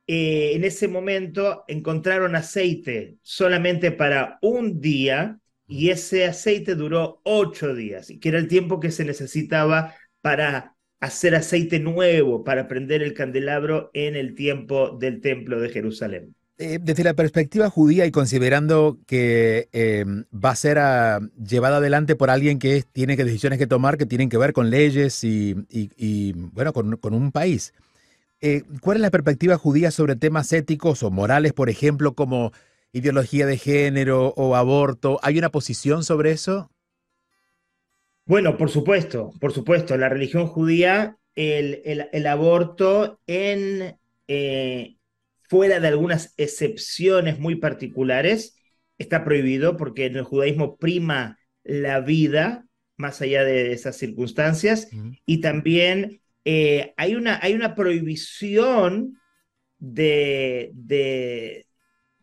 Eh, 0.07 0.52
en 0.55 0.64
ese 0.64 0.87
momento 0.88 1.64
encontraron 1.66 2.37
aceite 2.37 3.19
solamente 3.23 3.90
para 3.90 4.38
un 4.40 4.81
día 4.81 5.40
y 5.66 5.90
ese 5.90 6.26
aceite 6.26 6.75
duró 6.75 7.20
ocho 7.25 7.75
días, 7.75 8.11
y 8.11 8.18
que 8.18 8.28
era 8.30 8.38
el 8.38 8.49
tiempo 8.49 8.80
que 8.80 8.90
se 8.90 9.04
necesitaba 9.04 9.94
para 10.20 10.76
hacer 11.00 11.35
aceite 11.35 11.78
nuevo 11.78 12.42
para 12.44 12.68
prender 12.68 13.02
el 13.02 13.14
candelabro 13.14 13.90
en 13.92 14.16
el 14.16 14.35
tiempo 14.35 14.90
del 14.90 15.20
templo 15.20 15.61
de 15.61 15.68
Jerusalén. 15.68 16.35
Eh, 16.58 16.78
desde 16.80 17.04
la 17.04 17.12
perspectiva 17.12 17.68
judía 17.68 18.06
y 18.06 18.11
considerando 18.11 18.99
que 19.06 19.68
em, 19.73 20.25
va 20.32 20.50
a 20.50 20.56
ser 20.56 20.78
ah, 20.78 21.20
llevada 21.37 21.76
adelante 21.76 22.16
por 22.16 22.30
alguien 22.30 22.58
que 22.58 22.82
tiene 22.92 23.14
que 23.18 23.26
decisiones 23.26 23.58
que 23.58 23.66
tomar 23.66 23.99
que 23.99 24.06
tienen 24.06 24.30
que 24.30 24.38
ver 24.38 24.54
con 24.54 24.70
leyes 24.70 25.23
y, 25.23 26.32
bueno, 26.32 26.73
con, 26.73 27.12
un 27.12 27.30
país. 27.30 27.75
Eh, 28.40 28.62
¿Cuál 28.80 28.96
es 28.96 29.00
la 29.02 29.11
perspectiva 29.11 29.58
judía 29.58 29.90
sobre 29.90 30.16
temas 30.16 30.50
éticos 30.52 31.02
o 31.02 31.11
morales, 31.11 31.52
por 31.52 31.68
ejemplo, 31.68 32.14
como 32.14 32.52
ideología 32.97 33.47
de 33.47 33.59
género 33.59 34.35
o 34.37 34.57
aborto? 34.57 35.19
¿Hay 35.23 35.38
una 35.38 35.50
posición 35.50 36.05
sobre 36.05 36.33
eso? 36.33 36.71
Bueno, 38.25 38.57
por 38.57 38.71
supuesto, 38.71 39.33
por 39.41 39.53
supuesto. 39.53 39.97
La 39.97 40.09
religión 40.09 40.47
judía, 40.47 41.17
el, 41.35 42.26
aborto 42.26 43.21
en, 43.26 43.99
eh, 44.26 44.97
fuera 45.49 45.79
de 45.79 45.88
algunas 45.88 46.35
excepciones 46.37 47.38
muy 47.38 47.57
particulares, 47.57 48.57
está 48.99 49.25
prohibido 49.25 49.76
porque 49.76 50.07
en 50.07 50.17
el 50.17 50.25
judaísmo 50.25 50.76
prima 50.76 51.38
la 51.62 52.00
vida 52.00 52.67
más 52.97 53.21
allá 53.21 53.45
de 53.45 53.73
esas 53.73 53.97
circunstancias 53.97 54.88
y 55.26 55.41
también 55.41 56.23
eh, 56.45 56.95
hay, 56.97 57.15
una, 57.15 57.38
hay 57.43 57.55
una 57.55 57.75
prohibición 57.75 59.19
de, 59.79 60.71
de, 60.75 61.67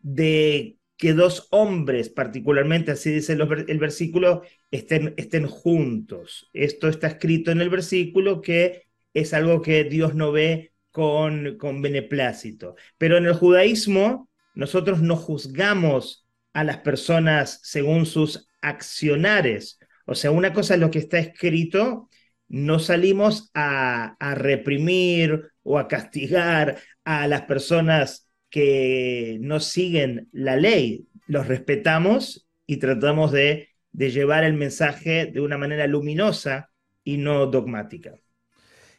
de, 0.04 0.78
que 0.96 1.12
dos 1.12 1.48
hombres, 1.50 2.08
particularmente, 2.08 2.92
así 2.92 3.10
dice 3.10 3.32
el 3.32 3.78
versículo, 3.78 4.42
estén, 4.70 5.14
estén 5.16 5.46
juntos. 5.46 6.48
Esto 6.52 6.88
está 6.88 7.08
escrito 7.08 7.50
en 7.50 7.60
el 7.60 7.70
versículo 7.70 8.40
que 8.40 8.84
es 9.12 9.34
algo 9.34 9.60
que 9.60 9.84
Dios 9.84 10.14
no 10.14 10.32
ve 10.32 10.72
con, 10.90 11.56
con 11.58 11.82
beneplácito. 11.82 12.76
Pero 12.98 13.16
en 13.16 13.26
el 13.26 13.34
judaísmo 13.34 14.28
nosotros 14.54 15.02
no 15.02 15.16
juzgamos 15.16 16.26
a 16.52 16.62
las 16.62 16.78
personas 16.78 17.60
según 17.62 18.06
sus 18.06 18.48
accionares. 18.62 19.78
O 20.06 20.14
sea, 20.14 20.30
una 20.30 20.52
cosa 20.52 20.74
es 20.74 20.80
lo 20.80 20.90
que 20.90 21.00
está 21.00 21.18
escrito, 21.18 22.08
no 22.46 22.78
salimos 22.78 23.50
a, 23.54 24.16
a 24.20 24.34
reprimir 24.36 25.50
o 25.64 25.78
a 25.78 25.88
castigar 25.88 26.78
a 27.04 27.26
las 27.26 27.42
personas 27.42 28.23
que 28.54 29.36
no 29.40 29.58
siguen 29.58 30.28
la 30.30 30.54
ley. 30.54 31.08
Los 31.26 31.48
respetamos 31.48 32.46
y 32.68 32.76
tratamos 32.76 33.32
de, 33.32 33.70
de 33.90 34.12
llevar 34.12 34.44
el 34.44 34.54
mensaje 34.54 35.26
de 35.26 35.40
una 35.40 35.58
manera 35.58 35.88
luminosa 35.88 36.70
y 37.02 37.16
no 37.16 37.46
dogmática. 37.46 38.14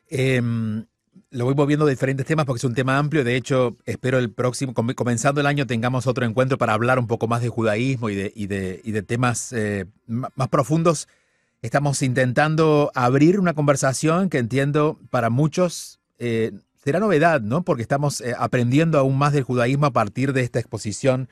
Eh, 0.10 0.42
lo 1.32 1.46
voy 1.46 1.56
moviendo 1.56 1.86
de 1.86 1.94
diferentes 1.94 2.26
temas 2.26 2.46
porque 2.46 2.58
es 2.58 2.66
un 2.66 2.74
tema 2.74 2.98
amplio. 2.98 3.24
De 3.24 3.38
hecho, 3.38 3.78
espero 3.86 4.20
el 4.20 4.30
próximo, 4.30 4.74
comenzando 4.74 5.40
el 5.40 5.48
año, 5.48 5.66
tengamos 5.66 6.06
otro 6.06 6.26
encuentro 6.26 6.58
para 6.58 6.74
hablar 6.74 7.00
un 7.00 7.08
poco 7.08 7.30
más 7.30 7.42
de 7.42 7.48
judaísmo 7.48 8.10
y 8.10 8.16
de, 8.16 8.34
y 8.36 8.48
de, 8.48 8.82
y 8.84 8.92
de 8.92 9.04
temas 9.04 9.54
eh, 9.54 9.86
más 10.06 10.50
profundos. 10.50 11.08
Estamos 11.62 12.02
intentando 12.02 12.92
abrir 12.94 13.40
una 13.40 13.54
conversación 13.54 14.30
que 14.30 14.38
entiendo 14.38 15.00
para 15.12 15.30
muchos 15.30 16.02
eh, 16.20 16.52
será 16.86 17.00
novedad, 17.00 17.42
¿no? 17.42 17.64
Porque 17.66 17.82
estamos 17.82 18.22
eh, 18.22 18.34
aprendiendo 18.38 19.00
aún 19.00 19.18
más 19.18 19.34
del 19.34 19.44
judaísmo 19.44 19.88
a 19.88 19.94
partir 19.94 20.32
de 20.32 20.42
esta 20.42 20.60
exposición 20.60 21.28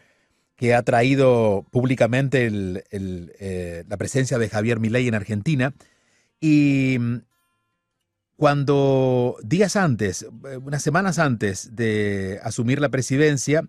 que 0.55 0.73
ha 0.73 0.81
traído 0.81 1.65
públicamente 1.71 2.49
la 2.49 3.97
presencia 3.97 4.37
de 4.37 4.49
Javier 4.49 4.79
Milei 4.79 5.07
en 5.07 5.15
Argentina. 5.15 5.73
Y 6.41 6.97
cuando 8.35 9.37
días 9.43 9.75
antes, 9.75 10.23
eh, 10.23 10.57
unas 10.57 10.81
semanas 10.81 11.19
antes 11.19 11.75
de 11.75 12.39
asumir 12.43 12.81
la 12.81 12.89
presidencia, 12.89 13.63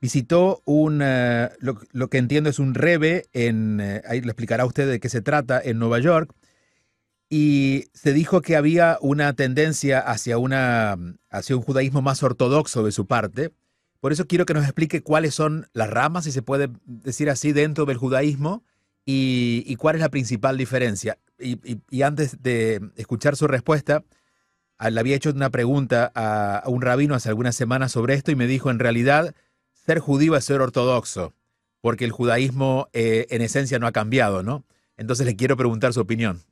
visitó 0.00 0.62
un, 0.64 1.00
eh, 1.02 1.50
lo, 1.58 2.08
que 2.08 2.18
entiendo 2.18 2.50
es 2.50 2.58
un 2.58 2.74
rebe, 2.74 3.26
en, 3.32 3.80
eh, 3.80 4.02
ahí 4.06 4.20
le 4.20 4.28
explicará 4.28 4.64
usted 4.66 4.88
de 4.88 5.00
qué 5.00 5.08
se 5.08 5.20
trata, 5.22 5.60
en 5.62 5.78
Nueva 5.78 5.98
York, 5.98 6.32
y 7.32 7.84
se 7.94 8.12
dijo 8.12 8.42
que 8.42 8.56
había 8.56 8.98
una 9.00 9.32
tendencia 9.34 10.00
hacia, 10.00 10.36
una, 10.36 10.98
hacia 11.30 11.56
un 11.56 11.62
judaísmo 11.62 12.02
más 12.02 12.24
ortodoxo 12.24 12.82
de 12.82 12.90
su 12.90 13.06
parte. 13.06 13.52
Por 14.00 14.12
eso 14.12 14.26
quiero 14.26 14.44
que 14.44 14.54
nos 14.54 14.64
explique 14.64 15.02
cuáles 15.02 15.36
son 15.36 15.68
las 15.72 15.88
ramas, 15.88 16.24
si 16.24 16.32
se 16.32 16.42
puede 16.42 16.70
decir 16.84 17.30
así, 17.30 17.52
dentro 17.52 17.86
del 17.86 17.98
judaísmo 17.98 18.64
y, 19.06 19.76
cuál 19.76 19.94
es 19.94 20.00
la 20.00 20.08
principal 20.08 20.58
diferencia. 20.58 21.18
Y, 21.38 22.02
antes 22.02 22.42
de 22.42 22.80
escuchar 22.96 23.36
su 23.36 23.46
respuesta, 23.46 24.02
le 24.80 24.98
había 25.00 25.14
hecho 25.14 25.30
una 25.30 25.50
pregunta 25.50 26.10
a, 26.14 26.64
un 26.66 26.82
rabino 26.82 27.14
hace 27.14 27.28
algunas 27.28 27.54
semanas 27.54 27.92
sobre 27.92 28.14
esto 28.14 28.32
y 28.32 28.36
me 28.36 28.48
dijo, 28.48 28.70
en 28.70 28.80
realidad, 28.80 29.36
ser 29.86 30.00
judío 30.00 30.34
es 30.34 30.44
ser 30.44 30.60
ortodoxo, 30.60 31.32
porque 31.80 32.04
el 32.04 32.10
judaísmo 32.10 32.88
eh, 32.92 33.26
en 33.30 33.40
esencia 33.42 33.78
no 33.78 33.86
ha 33.86 33.92
cambiado, 33.92 34.42
¿no? 34.42 34.64
Entonces 34.96 35.26
le 35.26 35.36
quiero 35.36 35.56
preguntar 35.56 35.92
su 35.92 36.00
opinión. 36.00 36.42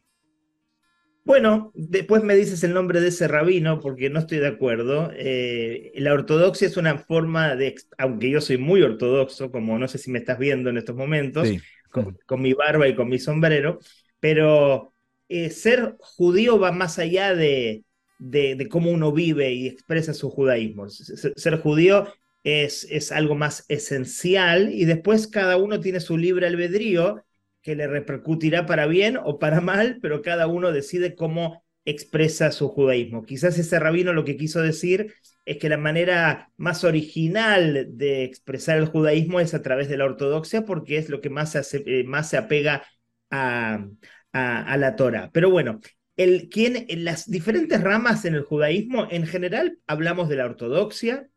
Bueno, 1.28 1.72
después 1.74 2.24
me 2.24 2.34
dices 2.34 2.64
el 2.64 2.72
nombre 2.72 3.02
de 3.02 3.08
ese 3.08 3.28
rabino 3.28 3.80
porque 3.80 4.08
no 4.08 4.18
estoy 4.18 4.38
de 4.38 4.46
acuerdo. 4.46 5.10
Eh, 5.14 5.92
la 5.96 6.14
ortodoxia 6.14 6.66
es 6.66 6.78
una 6.78 6.96
forma 6.96 7.54
de, 7.54 7.74
aunque 7.98 8.30
yo 8.30 8.40
soy 8.40 8.56
muy 8.56 8.80
ortodoxo, 8.80 9.50
como 9.50 9.78
no 9.78 9.88
sé 9.88 9.98
si 9.98 10.10
me 10.10 10.20
estás 10.20 10.38
viendo 10.38 10.70
en 10.70 10.78
estos 10.78 10.96
momentos, 10.96 11.46
con, 11.90 12.40
mi 12.40 12.54
barba 12.54 12.88
y 12.88 12.94
con 12.94 13.10
mi 13.10 13.18
sombrero, 13.18 13.78
pero 14.18 14.94
eh, 15.28 15.50
ser 15.50 15.96
judío 16.00 16.58
va 16.58 16.72
más 16.72 16.98
allá 16.98 17.34
de, 17.34 17.84
de, 18.18 18.66
cómo 18.70 18.90
uno 18.90 19.12
vive 19.12 19.52
y 19.52 19.66
expresa 19.66 20.14
su 20.14 20.30
judaísmo. 20.30 20.88
Ser, 20.88 21.60
judío 21.60 22.08
es, 22.42 22.86
es 22.90 23.12
algo 23.12 23.34
más 23.34 23.66
esencial 23.68 24.72
y 24.72 24.86
después 24.86 25.26
cada 25.26 25.58
uno 25.58 25.78
tiene 25.78 26.00
su 26.00 26.16
libre 26.16 26.46
albedrío 26.46 27.22
que 27.68 27.76
le 27.76 27.86
repercutirá 27.86 28.64
para 28.64 28.86
bien 28.86 29.18
o 29.22 29.38
para 29.38 29.60
mal, 29.60 29.98
pero 30.00 30.22
cada 30.22 30.46
uno 30.46 30.72
decide 30.72 31.14
cómo 31.14 31.62
expresa 31.84 32.50
su 32.50 32.70
judaísmo. 32.70 33.24
Quizás 33.24 33.58
ese 33.58 33.78
rabino 33.78 34.14
lo 34.14 34.24
que 34.24 34.38
quiso 34.38 34.62
decir 34.62 35.12
es 35.44 35.58
que 35.58 35.68
la 35.68 35.76
manera 35.76 36.50
más 36.56 36.82
original 36.82 37.88
de 37.90 38.24
expresar 38.24 38.78
el 38.78 38.86
judaísmo 38.86 39.38
es 39.38 39.52
a 39.52 39.60
través 39.60 39.90
de 39.90 39.98
la 39.98 40.06
ortodoxia 40.06 40.64
porque 40.64 40.96
es 40.96 41.10
lo 41.10 41.20
que 41.20 41.28
más 41.28 41.52
se, 41.52 41.82
eh, 41.84 42.04
más 42.04 42.30
se 42.30 42.38
apega 42.38 42.84
a, 43.30 43.86
a, 44.32 44.76
la 44.78 44.96
Torah. 44.96 45.28
Pero 45.34 45.50
bueno, 45.50 45.80
el, 46.16 46.48
en 46.54 47.04
las 47.04 47.30
diferentes 47.30 47.82
ramas 47.82 48.24
en 48.24 48.34
el 48.34 48.44
judaísmo, 48.44 49.08
en 49.10 49.26
general 49.26 49.78
hablamos 49.86 50.30
de 50.30 50.36
la 50.36 50.46
ortodoxia, 50.46 51.28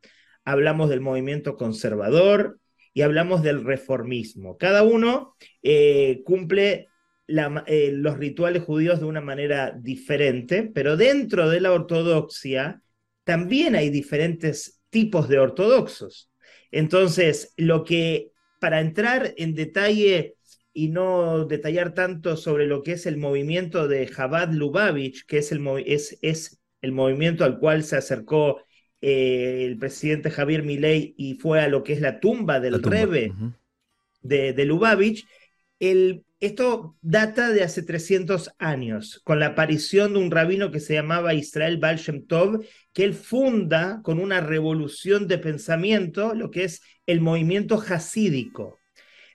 hablamos 0.46 0.89
del 0.89 1.02
movimiento 1.02 1.58
conservador 1.58 2.61
y 2.93 3.01
hablamos 3.01 3.41
del 3.43 3.63
reformismo. 3.63 4.58
Cada 4.58 4.84
uno 4.84 5.36
eh, 5.63 6.21
cumple 6.25 6.89
eh, 7.27 7.91
los 7.93 8.17
rituales 8.17 8.63
judíos 8.63 8.99
de 8.99 9.06
una 9.06 9.21
manera 9.21 9.71
diferente, 9.71 10.63
pero 10.63 10.97
dentro 10.97 11.49
de 11.49 11.62
la 11.62 11.71
ortodoxia 11.71 12.82
también 13.23 13.75
hay 13.75 13.89
diferentes 13.89 14.82
tipos 14.89 15.30
de 15.30 15.39
ortodoxos. 15.39 16.30
Entonces, 16.71 17.54
lo 17.58 17.84
que 17.84 18.32
para 18.60 18.82
entrar 18.82 19.34
en 19.38 19.56
detalle 19.56 20.36
y 20.73 20.89
no 20.89 21.45
detallar 21.45 21.93
tanto 21.93 22.38
sobre 22.38 22.65
lo 22.67 22.84
que 22.84 22.93
es 22.93 23.06
el 23.06 23.17
movimiento 23.17 23.88
de 23.88 24.08
Jabad 24.08 24.51
Lubavitch, 24.51 25.25
que 25.25 25.39
es 25.39 25.51
el, 25.51 25.65
es, 25.86 26.17
es 26.21 26.62
el 26.82 26.91
movimiento 26.91 27.43
al 27.43 27.60
cual 27.60 27.84
se 27.84 27.97
acercó 27.97 28.62
eh, 29.02 29.66
el 29.66 29.78
presidente 29.78 30.30
Javier 30.30 30.64
Milei 30.64 31.16
y 31.18 31.34
fue 31.34 31.62
a 31.62 31.68
lo 31.68 31.84
que 31.84 31.94
es 31.94 32.02
la 32.02 32.20
tumba 32.20 32.60
del 32.60 32.84
Rebe 32.84 33.34
de, 34.22 34.54
de, 34.54 34.66
Lubavitch. 34.66 35.26
El, 35.80 36.24
esto 36.40 36.96
data 37.02 37.50
de 37.50 37.64
hace 37.64 37.82
300 37.82 38.52
años, 38.60 39.20
con 39.24 39.40
la 39.40 39.48
aparición 39.48 40.14
de 40.14 40.20
un 40.20 40.32
rabino 40.32 40.70
que 40.70 40.80
se 40.80 40.94
llamaba 40.94 41.34
Israel 41.34 41.78
Baal 41.78 41.98
Shem 41.98 42.28
Tov, 42.28 42.64
que 42.94 43.04
él 43.04 43.16
funda 43.16 44.02
con 44.04 44.20
una 44.20 44.40
revolución 44.40 45.28
de 45.28 45.40
pensamiento 45.40 46.36
lo 46.36 46.52
que 46.52 46.66
es 46.66 46.82
el 47.08 47.22
movimiento 47.22 47.82
hasídico. 47.82 48.80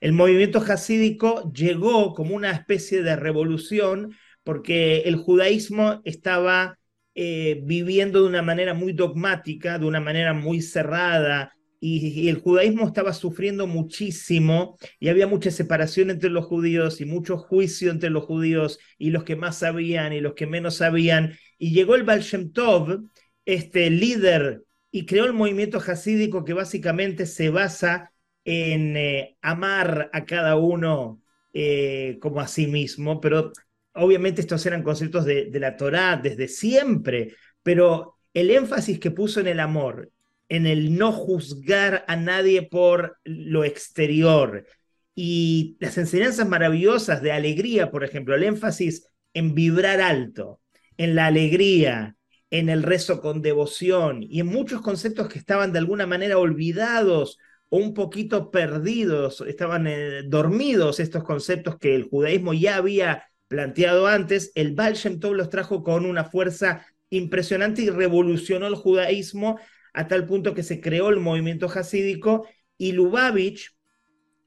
El 0.01 0.13
movimiento 0.13 0.59
hasídico 0.59 1.51
llegó 1.53 2.15
como 2.15 2.37
una 2.37 2.53
especie 2.53 3.03
de 3.03 3.17
revolución 3.17 4.15
porque 4.45 5.01
el 5.01 5.17
judaísmo 5.17 6.03
estaba 6.05 6.79
eh, 7.17 7.63
viviendo 7.65 8.23
de 8.23 8.29
una 8.29 8.43
manera 8.43 8.75
muy 8.75 8.93
dogmática, 8.93 9.79
de 9.79 9.87
una 9.87 10.01
manera 10.01 10.35
muy 10.35 10.61
cerrada, 10.61 11.57
y, 11.81 12.29
el 12.29 12.39
judaísmo 12.39 12.87
estaba 12.87 13.13
sufriendo 13.13 13.67
muchísimo 13.67 14.77
y 15.01 15.09
había 15.09 15.27
mucha 15.27 15.51
separación 15.51 16.11
entre 16.11 16.31
los 16.31 16.45
judíos 16.45 17.01
y 17.01 17.07
mucho 17.07 17.39
juicio 17.39 17.91
entre 17.91 18.11
los 18.11 18.25
judíos 18.25 18.79
y 18.99 19.11
los 19.11 19.25
que 19.25 19.37
más 19.37 19.59
sabían 19.59 20.13
y 20.13 20.21
los 20.21 20.35
que 20.35 20.47
menos 20.47 20.77
sabían. 20.77 21.39
Y 21.59 21.73
llegó 21.73 21.95
el 21.95 22.05
Baal 22.05 22.21
Shem 22.21 22.53
Tov, 22.53 23.05
este 23.47 23.91
líder, 23.91 24.65
y 24.91 25.07
creó 25.07 25.25
el 25.25 25.33
movimiento 25.33 25.79
hasídico 25.79 26.45
que 26.45 26.53
básicamente 26.53 27.27
se 27.27 27.51
basa 27.51 28.13
en 28.45 28.97
eh, 28.97 29.37
amar 29.41 30.11
a 30.13 30.25
cada 30.27 30.57
uno 30.57 31.23
eh, 31.55 32.19
como 32.21 32.41
a 32.41 32.49
sí 32.49 32.67
mismo, 32.67 33.21
pero 33.21 33.53
obviamente 33.97 34.41
estos 34.41 34.65
eran 34.67 34.83
conceptos 34.83 35.25
de, 35.25 35.51
la 35.55 35.77
Torá 35.77 36.21
desde 36.23 36.49
siempre, 36.49 37.35
pero 37.63 38.17
el 38.35 38.51
énfasis 38.51 39.01
que 39.01 39.11
puso 39.11 39.41
en 39.41 39.49
el 39.49 39.61
amor 39.61 40.11
en 40.49 40.67
el 40.67 40.97
no 40.97 41.13
juzgar 41.13 42.05
a 42.09 42.17
nadie 42.17 42.63
por 42.63 43.19
lo 43.25 43.65
exterior. 43.65 44.67
Y 45.15 45.77
las 45.81 45.99
enseñanzas 45.99 46.49
maravillosas 46.49 47.23
de 47.23 47.33
alegría, 47.33 47.91
por 47.91 48.05
ejemplo, 48.05 48.35
el 48.35 48.45
énfasis 48.45 49.09
en 49.35 49.55
vibrar 49.55 50.01
alto, 50.01 50.61
en 50.97 51.15
la 51.15 51.27
alegría, 51.27 52.17
en 52.51 52.69
el 52.69 52.83
rezo 52.83 53.21
con 53.21 53.43
devoción 53.43 54.23
y 54.23 54.41
en 54.41 54.47
muchos 54.47 54.81
conceptos 54.83 55.29
que 55.29 55.39
estaban 55.39 55.73
de 55.73 55.79
alguna 55.79 56.07
manera 56.07 56.39
olvidados 56.39 57.39
o 57.69 57.79
un 57.79 57.95
poquito 57.95 58.51
perdidos, 58.51 59.41
estaban 59.41 59.87
eh, 59.89 60.23
dormidos 60.25 61.01
estos 61.01 61.25
conceptos 61.25 61.77
que 61.79 61.97
el 61.97 62.05
judaísmo 62.05 62.55
ya 62.55 62.77
había 62.77 63.25
planteado 63.49 64.07
antes, 64.07 64.53
el 64.55 64.75
Baal 64.75 64.95
Shem 64.95 65.21
Tov 65.21 65.35
los 65.35 65.51
trajo 65.51 65.83
con 65.83 66.07
una 66.07 66.25
fuerza 66.25 66.87
impresionante 67.11 67.83
y 67.83 67.91
revolucionó 67.91 68.67
el 68.67 68.75
judaísmo 68.75 69.59
a 69.93 70.09
tal 70.09 70.27
punto 70.27 70.55
que 70.55 70.63
se 70.63 70.81
creó 70.81 71.09
el 71.09 71.21
movimiento 71.21 71.67
hasídico 71.67 72.47
y 72.77 72.93
Lubavitch 72.93 73.75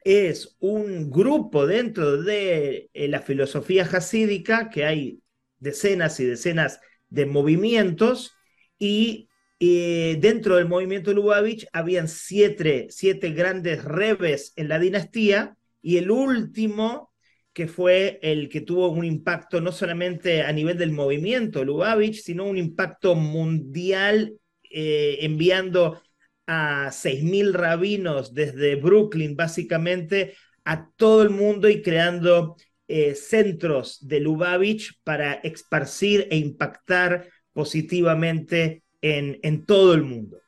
es 0.04 0.56
un 0.60 1.10
grupo 1.10 1.66
dentro 1.66 2.22
de 2.22 2.88
eh, 2.92 3.08
la 3.08 3.20
filosofía 3.20 3.82
hasídica 3.84 4.70
que 4.70 4.84
hay 4.84 5.22
decenas 5.58 6.20
y 6.20 6.24
decenas 6.24 6.80
de 7.08 7.26
movimientos 7.26 8.32
y 8.78 9.28
eh, 9.58 10.16
dentro 10.20 10.56
del 10.56 10.68
movimiento 10.68 11.12
Lubavitch 11.12 11.66
habían 11.72 12.08
siete, 12.08 12.86
siete 12.90 13.30
grandes 13.32 13.84
rebes 13.84 14.52
en 14.56 14.68
la 14.68 14.78
dinastía 14.78 15.56
y 15.82 15.98
el 15.98 16.10
último 16.10 17.09
que 17.60 17.68
fue 17.68 18.18
el 18.22 18.48
que 18.48 18.62
tuvo 18.62 18.88
un 18.88 19.04
impacto 19.04 19.60
no 19.60 19.70
solamente 19.70 20.40
a 20.40 20.50
nivel 20.50 20.78
del 20.78 20.92
movimiento 20.92 21.62
Lubavitch, 21.62 22.22
sino 22.22 22.46
un 22.46 22.56
impacto 22.56 23.14
mundial 23.14 24.32
eh, 24.70 25.18
enviando 25.20 26.00
a 26.46 26.90
6.000 26.90 27.52
rabinos 27.52 28.32
desde 28.32 28.76
Brooklyn, 28.76 29.36
básicamente, 29.36 30.36
a 30.64 30.88
todo 30.96 31.22
el 31.22 31.28
mundo 31.28 31.68
y 31.68 31.82
creando 31.82 32.56
eh, 32.88 33.14
centros 33.14 33.98
de 34.08 34.20
Lubavitch 34.20 34.98
para 35.04 35.34
esparcir 35.34 36.28
e 36.30 36.38
impactar 36.38 37.28
positivamente 37.52 38.84
en, 39.02 39.38
en 39.42 39.66
todo 39.66 39.92
el 39.92 40.04
mundo. 40.04 40.40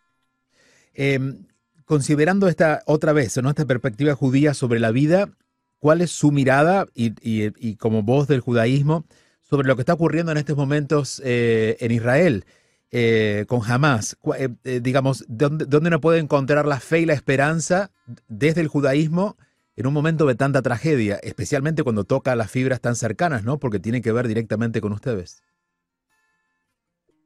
Em, 0.94 1.44
considerando 1.85 2.48
esta 2.48 2.83
otra 2.87 3.12
vez, 3.12 3.37
¿no? 3.37 3.51
esta 3.51 3.66
perspectiva 3.66 4.14
judía 4.14 4.55
sobre 4.55 4.81
la 4.81 4.92
vida, 4.92 5.37
¿cuál 5.83 6.01
es 6.01 6.12
su 6.12 6.31
mirada 6.31 6.87
y, 6.95 7.75
como 7.75 8.05
voz 8.05 8.29
del 8.29 8.38
judaísmo 8.38 9.05
sobre 9.40 9.66
lo 9.66 9.75
que 9.75 9.83
está 9.83 9.95
ocurriendo 9.95 10.31
en 10.31 10.38
estos 10.38 10.57
momentos 10.57 11.21
eh, 11.25 11.77
en 11.81 11.90
Israel? 11.90 12.45
Eh, 12.92 13.47
con 13.49 13.62
Hamas, 13.68 14.16
eh, 14.38 14.81
digamos, 14.81 15.25
¿dónde, 15.27 15.64
¿dónde 15.64 15.88
uno 15.88 16.01
puede 16.01 16.21
encontrar 16.21 16.66
la 16.66 16.79
fe 16.79 17.01
y 17.01 17.07
la 17.07 17.14
esperanza 17.14 17.90
desde 18.29 18.61
el 18.61 18.68
judaísmo 18.68 19.37
en 19.75 19.87
un 19.88 19.92
momento 19.92 20.25
de 20.27 20.37
tanta 20.37 20.62
tragedia, 20.62 21.18
especialmente 21.21 21.83
cuando 21.83 22.05
toca 22.05 22.37
las 22.37 22.51
fibras 22.51 22.81
tan 22.81 22.95
cercanas, 22.95 23.42
¿no? 23.42 23.59
Porque 23.59 23.81
tiene 23.81 24.03
que 24.03 24.12
ver 24.12 24.29
directamente 24.29 24.81
con 24.81 24.92
ustedes. 24.92 25.42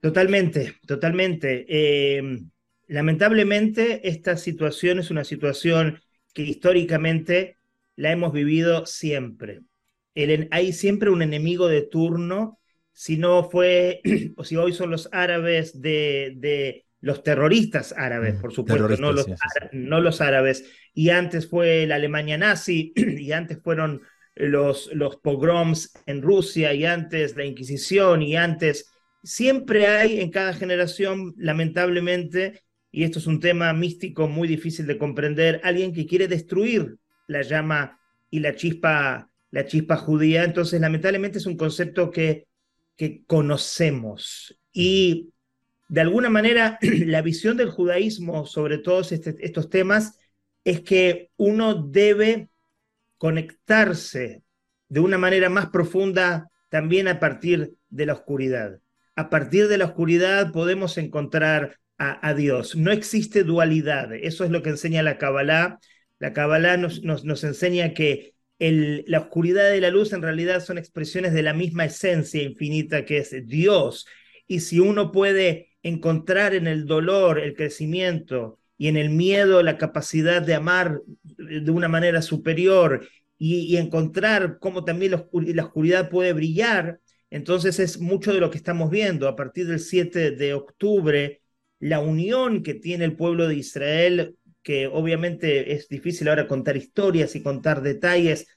Totalmente, 0.01 0.77
totalmente. 0.87 1.67
lamentablemente, 2.87 4.09
esta 4.09 4.39
situación 4.39 5.01
es 5.01 5.11
una 5.11 5.25
situación 5.25 6.01
que 6.33 6.43
históricamente 6.43 7.56
la 7.97 8.13
hemos 8.13 8.33
vivido 8.33 8.87
siempre. 8.87 9.63
hay 10.51 10.73
siempre 10.73 11.11
un 11.11 11.23
enemigo 11.23 11.67
de 11.69 11.83
turno 11.83 12.61
si 12.97 13.19
no 13.19 13.51
fue, 13.51 14.01
o 14.37 14.45
si 14.45 14.57
hoy 14.57 14.73
son 14.73 14.91
los 14.91 15.09
árabes 15.13 15.83
de, 15.83 16.33
de 16.37 16.87
los 17.01 17.23
terroristas 17.23 17.95
árabes, 17.97 18.37
por 18.41 18.55
supuesto, 18.55 18.89
no 18.97 19.13
los, 19.13 19.27
no 19.73 20.01
los, 20.01 20.21
árabes. 20.23 20.65
Y 20.95 21.11
antes 21.11 21.47
fue 21.47 21.87
la 21.87 21.97
Alemania 21.97 22.39
nazi, 22.39 22.95
y 22.97 23.33
antes 23.33 23.59
fueron 23.63 24.01
los, 24.35 24.91
los 24.95 25.17
pogroms 25.17 25.93
en 26.07 26.23
Rusia, 26.23 26.73
y 26.73 26.87
antes 26.87 27.37
la 27.37 27.45
Inquisición, 27.45 28.23
y 28.23 28.37
antes... 28.37 28.91
Siempre 29.23 29.89
hay 29.89 30.21
en 30.21 30.31
cada 30.31 30.53
generación, 30.55 31.35
lamentablemente, 31.37 32.63
y 32.93 33.03
esto 33.03 33.19
es 33.19 33.27
un 33.27 33.41
tema 33.41 33.73
místico 33.73 34.29
muy 34.29 34.47
difícil 34.47 34.87
de 34.87 34.99
comprender, 34.99 35.61
alguien 35.65 35.93
que 35.93 36.07
quiere 36.07 36.29
destruir 36.29 36.97
la 37.27 37.43
llama 37.43 38.01
y 38.31 38.41
la 38.41 38.55
chispa, 38.55 39.31
la 39.51 39.67
chispa 39.67 39.97
judía. 39.97 40.45
Entonces, 40.45 40.81
lamentablemente 40.81 41.39
es 41.39 41.47
un 41.47 41.57
concepto 41.57 42.11
que 42.11 42.47
que 42.97 43.25
conocemos. 43.27 44.59
Y 44.73 45.33
de 45.89 46.01
alguna 46.01 46.31
manera 46.31 46.79
la 46.83 47.23
visión 47.23 47.57
del 47.57 47.71
judaísmo 47.71 48.47
sobre 48.47 48.79
todos 48.79 49.13
este, 49.13 49.37
estos 49.41 49.71
temas 49.71 50.19
es 50.65 50.81
que 50.81 51.31
uno 51.37 51.75
debe 51.75 52.49
conectarse 53.19 54.43
de 54.89 55.01
una 55.01 55.19
manera 55.19 55.49
más 55.49 55.69
profunda 55.69 56.51
también 56.69 57.09
a 57.09 57.21
partir 57.21 57.75
de 57.89 58.07
la 58.07 58.15
oscuridad. 58.15 58.81
A 59.15 59.31
partir 59.31 59.69
de 59.69 59.79
la 59.79 59.87
oscuridad 59.87 60.53
podemos 60.53 60.99
encontrar 60.99 61.79
a, 61.99 62.35
Dios. 62.35 62.77
No 62.77 62.93
existe 62.93 63.43
dualidad. 63.43 64.13
Eso 64.13 64.45
es 64.45 64.51
lo 64.51 64.63
que 64.63 64.69
enseña 64.69 65.03
la 65.03 65.17
Kabbalah. 65.17 65.79
La 66.19 66.33
Kabbalah 66.33 66.77
nos, 66.77 67.45
enseña 67.45 67.93
que 67.93 68.35
la 68.59 69.21
oscuridad 69.21 69.73
y 69.75 69.81
la 69.81 69.91
luz 69.91 70.13
en 70.13 70.23
realidad 70.23 70.65
son 70.65 70.79
expresiones 70.79 71.33
de 71.35 71.43
la 71.43 71.53
misma 71.53 71.85
esencia 71.85 72.43
infinita 72.43 73.05
que 73.05 73.19
es 73.19 73.35
Dios. 73.47 74.07
Y 74.47 74.61
si 74.61 74.81
uno 74.81 75.13
puede 75.13 75.77
encontrar 75.83 76.55
en 76.55 76.67
el 76.67 76.87
dolor 76.87 77.39
el 77.39 77.55
crecimiento 77.55 78.59
y 78.79 78.89
en 78.89 78.97
el 78.97 79.11
miedo 79.11 79.63
la 79.63 79.79
capacidad 79.79 80.43
de 80.43 80.55
amar 80.55 81.01
de 81.23 81.71
una 81.71 81.89
manera 81.89 82.23
superior 82.23 83.07
y, 83.39 83.77
encontrar 83.77 84.59
cómo 84.59 84.85
también 84.85 85.13
la, 85.13 85.29
la 85.33 85.65
oscuridad 85.65 86.09
puede 86.09 86.33
brillar, 86.33 87.01
entonces 87.31 87.79
es 87.79 88.01
mucho 88.01 88.33
de 88.33 88.41
lo 88.41 88.51
que 88.51 88.57
estamos 88.57 88.91
viendo. 88.91 89.29
A 89.29 89.37
partir 89.37 89.67
del 89.67 89.81
7 89.81 90.31
de 90.31 90.55
octubre, 90.55 91.43
la 91.79 92.01
unión 92.01 92.63
que 92.63 92.75
tiene 92.75 93.05
el 93.05 93.17
pueblo 93.17 93.47
de 93.49 93.57
Israel 93.57 94.37
que 94.67 94.89
obviamente 94.89 95.75
es 95.75 95.89
difícil 95.89 96.27
ahora 96.27 96.49
contar 96.49 96.77
historias 96.77 97.37
y 97.37 97.43
contar 97.45 97.83
detalles, 97.83 98.49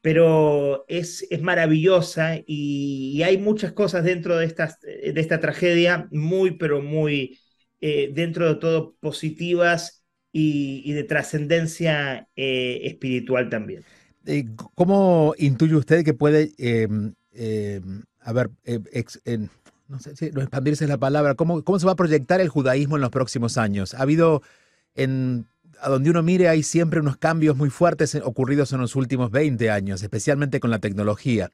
pero 0.00 0.84
es, 0.86 1.26
es 1.28 1.42
maravillosa 1.42 2.36
y, 2.46 3.20
hay 3.24 3.36
muchas 3.36 3.72
cosas 3.72 4.04
dentro 4.04 4.38
de, 4.38 4.46
estas, 4.46 4.78
de 4.80 5.12
esta 5.16 5.40
tragedia 5.40 6.06
muy, 6.12 6.52
pero 6.52 6.80
muy, 6.80 7.40
eh, 7.80 8.12
dentro 8.14 8.46
de 8.46 8.60
todo, 8.60 8.94
positivas 9.00 10.04
y, 10.30 10.92
de 10.92 11.02
trascendencia 11.02 12.28
eh, 12.36 12.82
espiritual 12.84 13.50
también. 13.50 13.82
Eh, 14.26 14.44
¿Cómo 14.76 15.34
intuye 15.36 15.74
usted 15.74 16.04
que 16.04 16.14
puede, 16.14 16.52
em, 16.58 17.12
a 18.20 18.32
ver, 18.32 18.50
no 19.88 19.98
sé 19.98 20.14
si 20.14 20.26
expandirse 20.26 20.86
la 20.86 20.98
palabra, 20.98 21.34
¿cómo, 21.34 21.64
¿cómo 21.64 21.80
se 21.80 21.86
va 21.86 21.92
a 21.92 21.96
proyectar 21.96 22.40
el 22.40 22.48
judaísmo 22.48 22.94
en 22.94 23.02
los 23.02 23.10
próximos 23.10 23.58
años? 23.58 23.94
¿Ha 23.94 24.02
habido 24.02 24.42
en, 24.94 25.46
a 25.80 25.88
donde 25.88 26.10
uno 26.10 26.22
mire 26.22 26.48
hay 26.48 26.62
siempre 26.62 27.00
unos 27.00 27.16
cambios 27.16 27.56
muy 27.56 27.70
fuertes 27.70 28.14
ocurridos 28.14 28.72
en 28.72 28.80
los 28.80 28.96
últimos 28.96 29.30
20 29.30 29.70
años, 29.70 30.02
especialmente 30.02 30.60
con 30.60 30.70
la 30.70 30.78
tecnología. 30.78 31.50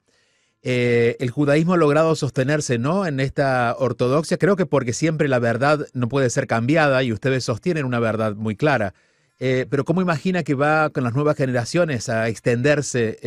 Eh, 0.62 1.16
el 1.20 1.30
judaísmo 1.30 1.74
ha 1.74 1.76
logrado 1.76 2.14
sostenerse 2.16 2.78
¿no? 2.78 3.06
en 3.06 3.20
esta 3.20 3.76
ortodoxia, 3.78 4.36
creo 4.36 4.56
que 4.56 4.66
porque 4.66 4.92
siempre 4.92 5.28
la 5.28 5.38
verdad 5.38 5.86
no 5.92 6.08
puede 6.08 6.30
ser 6.30 6.46
cambiada 6.46 7.02
y 7.02 7.12
ustedes 7.12 7.44
sostienen 7.44 7.84
una 7.84 8.00
verdad 8.00 8.34
muy 8.34 8.56
clara. 8.56 8.94
Eh, 9.38 9.66
pero 9.70 9.84
¿cómo 9.84 10.00
imagina 10.00 10.42
que 10.42 10.54
va 10.54 10.90
con 10.90 11.04
las 11.04 11.14
nuevas 11.14 11.36
generaciones 11.36 12.08
a 12.08 12.28
extenderse 12.28 13.18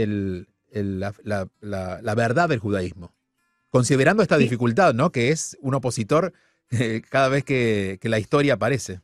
la, 0.74 2.16
verdad 2.16 2.50
del 2.50 2.60
judaísmo? 2.60 3.14
Considerando 3.70 4.24
esta 4.24 4.38
dificultad, 4.38 4.96
¿no? 4.96 5.12
Que 5.12 5.30
es 5.30 5.56
un 5.62 5.76
opositor 5.76 6.34
eh, 6.72 7.04
cada 7.08 7.30
vez 7.30 7.46
que 7.46 8.00
la 8.04 8.20
historia 8.20 8.56
aparece. 8.56 9.02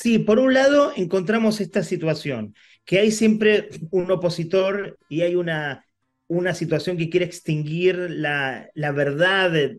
Sí, 0.00 0.20
por 0.20 0.38
un 0.38 0.54
lado 0.54 0.92
encontramos 0.94 1.60
esta 1.60 1.82
situación, 1.82 2.54
que 2.84 3.00
hay 3.00 3.10
siempre 3.10 3.68
un 3.90 4.08
opositor 4.12 4.96
y 5.08 5.22
hay 5.22 5.34
una, 5.34 5.84
una 6.28 6.54
situación 6.54 6.96
que 6.96 7.10
quiere 7.10 7.26
extinguir 7.26 7.96
la, 7.96 8.70
la 8.74 8.92
verdad 8.92 9.72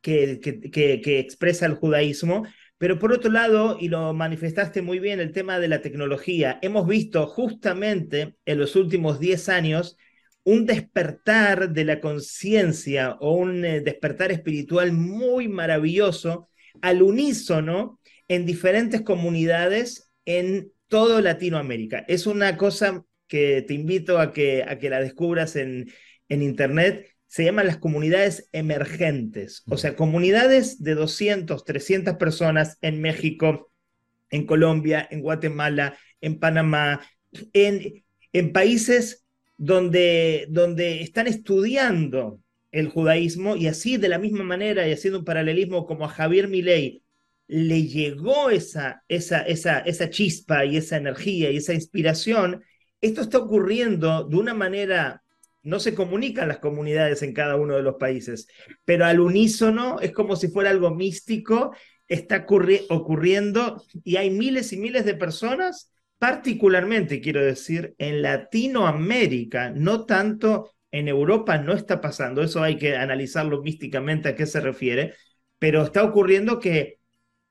que, 0.00 0.40
que, 0.40 1.18
expresa 1.18 1.66
el 1.66 1.74
judaísmo, 1.74 2.46
pero 2.78 2.98
por 2.98 3.12
otro 3.12 3.30
lado, 3.30 3.76
y 3.78 3.88
lo 3.88 4.14
manifestaste 4.14 4.80
muy 4.80 5.00
bien, 5.00 5.20
el 5.20 5.32
tema 5.32 5.58
de 5.58 5.68
la 5.68 5.82
tecnología. 5.82 6.58
Hemos 6.62 6.88
visto 6.88 7.26
justamente 7.26 8.36
en 8.46 8.58
los 8.58 8.74
últimos 8.74 9.20
10 9.20 9.50
años 9.50 9.98
un 10.44 10.64
despertar 10.64 11.74
de 11.74 11.84
la 11.84 12.00
conciencia 12.00 13.18
o 13.20 13.32
un 13.34 13.66
eh, 13.66 13.82
despertar 13.82 14.32
espiritual 14.32 14.92
muy 14.92 15.46
maravilloso 15.46 16.48
al 16.80 17.02
unísono 17.02 17.97
en 18.28 18.46
diferentes 18.46 19.00
comunidades 19.00 20.10
en 20.24 20.72
todo 20.88 21.20
Latinoamérica. 21.20 22.04
Es 22.08 22.26
una 22.26 22.56
cosa 22.56 23.04
que 23.26 23.62
te 23.62 23.74
invito 23.74 24.18
a 24.18 24.32
que, 24.32 24.64
a 24.66 24.78
que 24.78 24.90
la 24.90 25.00
descubras 25.00 25.56
en, 25.56 25.90
en 26.28 26.42
Internet. 26.42 27.06
Se 27.26 27.44
llaman 27.44 27.66
las 27.66 27.78
comunidades 27.78 28.48
emergentes, 28.52 29.62
o 29.68 29.76
sea, 29.76 29.96
comunidades 29.96 30.82
de 30.82 30.94
200, 30.94 31.64
300 31.64 32.16
personas 32.16 32.78
en 32.80 33.02
México, 33.02 33.70
en 34.30 34.46
Colombia, 34.46 35.06
en 35.10 35.20
Guatemala, 35.20 35.98
en 36.22 36.38
Panamá, 36.38 37.02
en, 37.52 38.04
en 38.32 38.52
países 38.52 39.26
donde, 39.58 40.46
donde 40.48 41.02
están 41.02 41.26
estudiando 41.26 42.40
el 42.70 42.88
judaísmo 42.88 43.56
y 43.56 43.66
así 43.66 43.98
de 43.98 44.08
la 44.08 44.18
misma 44.18 44.44
manera 44.44 44.88
y 44.88 44.92
haciendo 44.92 45.18
un 45.20 45.24
paralelismo 45.24 45.86
como 45.86 46.04
a 46.04 46.08
Javier 46.08 46.48
Milei 46.48 47.02
le 47.48 47.84
llegó 47.84 48.50
esa, 48.50 49.02
esa, 49.08 49.40
esa, 49.40 49.80
esa 49.80 50.10
chispa 50.10 50.64
y 50.64 50.76
esa 50.76 50.98
energía 50.98 51.50
y 51.50 51.56
esa 51.56 51.74
inspiración, 51.74 52.62
esto 53.00 53.22
está 53.22 53.38
ocurriendo 53.38 54.24
de 54.24 54.36
una 54.36 54.54
manera, 54.54 55.22
no 55.62 55.80
se 55.80 55.94
comunican 55.94 56.48
las 56.48 56.58
comunidades 56.58 57.22
en 57.22 57.32
cada 57.32 57.56
uno 57.56 57.74
de 57.74 57.82
los 57.82 57.96
países, 57.96 58.48
pero 58.84 59.06
al 59.06 59.20
unísono 59.20 59.98
es 60.00 60.12
como 60.12 60.36
si 60.36 60.48
fuera 60.48 60.70
algo 60.70 60.94
místico, 60.94 61.74
está 62.06 62.46
ocurriendo 62.90 63.82
y 64.04 64.16
hay 64.16 64.30
miles 64.30 64.72
y 64.72 64.76
miles 64.76 65.04
de 65.04 65.14
personas, 65.14 65.92
particularmente 66.18 67.20
quiero 67.20 67.42
decir, 67.42 67.94
en 67.98 68.22
Latinoamérica, 68.22 69.70
no 69.70 70.04
tanto 70.04 70.74
en 70.90 71.08
Europa 71.08 71.58
no 71.58 71.72
está 71.72 72.00
pasando, 72.00 72.42
eso 72.42 72.62
hay 72.62 72.76
que 72.76 72.96
analizarlo 72.96 73.62
místicamente 73.62 74.28
a 74.28 74.34
qué 74.34 74.46
se 74.46 74.60
refiere, 74.60 75.14
pero 75.58 75.82
está 75.82 76.02
ocurriendo 76.02 76.58
que, 76.60 76.97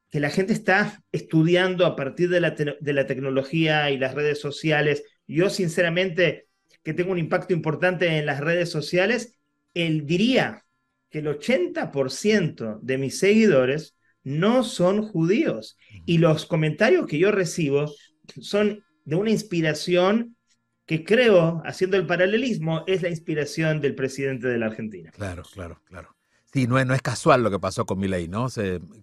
que 0.10 0.20
la 0.20 0.30
gente 0.30 0.54
está 0.54 1.04
estudiando 1.12 1.86
a 1.86 1.96
partir 1.96 2.30
de 2.30 2.39
la, 2.39 2.52
de 2.52 2.93
la 2.93 3.08
tecnología 3.08 3.91
y 3.91 3.98
las 3.98 4.13
redes 4.13 4.39
sociales. 4.39 5.04
Yo 5.28 5.50
sinceramente, 5.50 6.48
que 6.84 6.93
tengo 6.93 7.12
un 7.12 7.20
impacto 7.20 7.54
importante 7.54 8.17
en 8.17 8.26
las 8.26 8.39
redes 8.39 8.70
sociales, 8.72 9.38
él 9.74 10.06
diría 10.06 10.65
que 11.10 11.20
el 11.20 11.28
80% 11.28 12.80
de 12.82 12.98
mis 12.98 13.20
seguidores 13.20 13.96
no 14.24 14.63
son 14.63 15.04
judíos 15.04 15.78
y 16.06 16.17
los 16.17 16.46
comentarios 16.46 17.08
que 17.08 17.17
yo 17.17 17.32
recibo 17.32 17.93
son 18.41 18.84
de 19.06 19.15
una 19.15 19.30
inspiración 19.30 20.36
que 20.86 21.04
creo, 21.04 21.62
haciendo 21.65 21.98
el 21.98 22.06
paralelismo, 22.06 22.84
es 22.88 23.02
la 23.02 23.10
inspiración 23.10 23.82
del 23.82 23.93
presidente 23.96 24.48
de 24.48 24.58
la 24.58 24.67
Argentina. 24.67 25.12
Claro, 25.12 25.43
claro, 25.54 25.82
claro. 25.86 26.16
Sí, 26.58 26.65
no 26.65 26.80
es, 26.80 26.88
no 26.88 26.96
es 26.96 27.04
casual 27.04 27.43
lo 27.43 27.52
que 27.52 27.60
pasó 27.60 27.86
con 27.86 28.00
Milei, 28.00 28.28
¿no? 28.28 28.48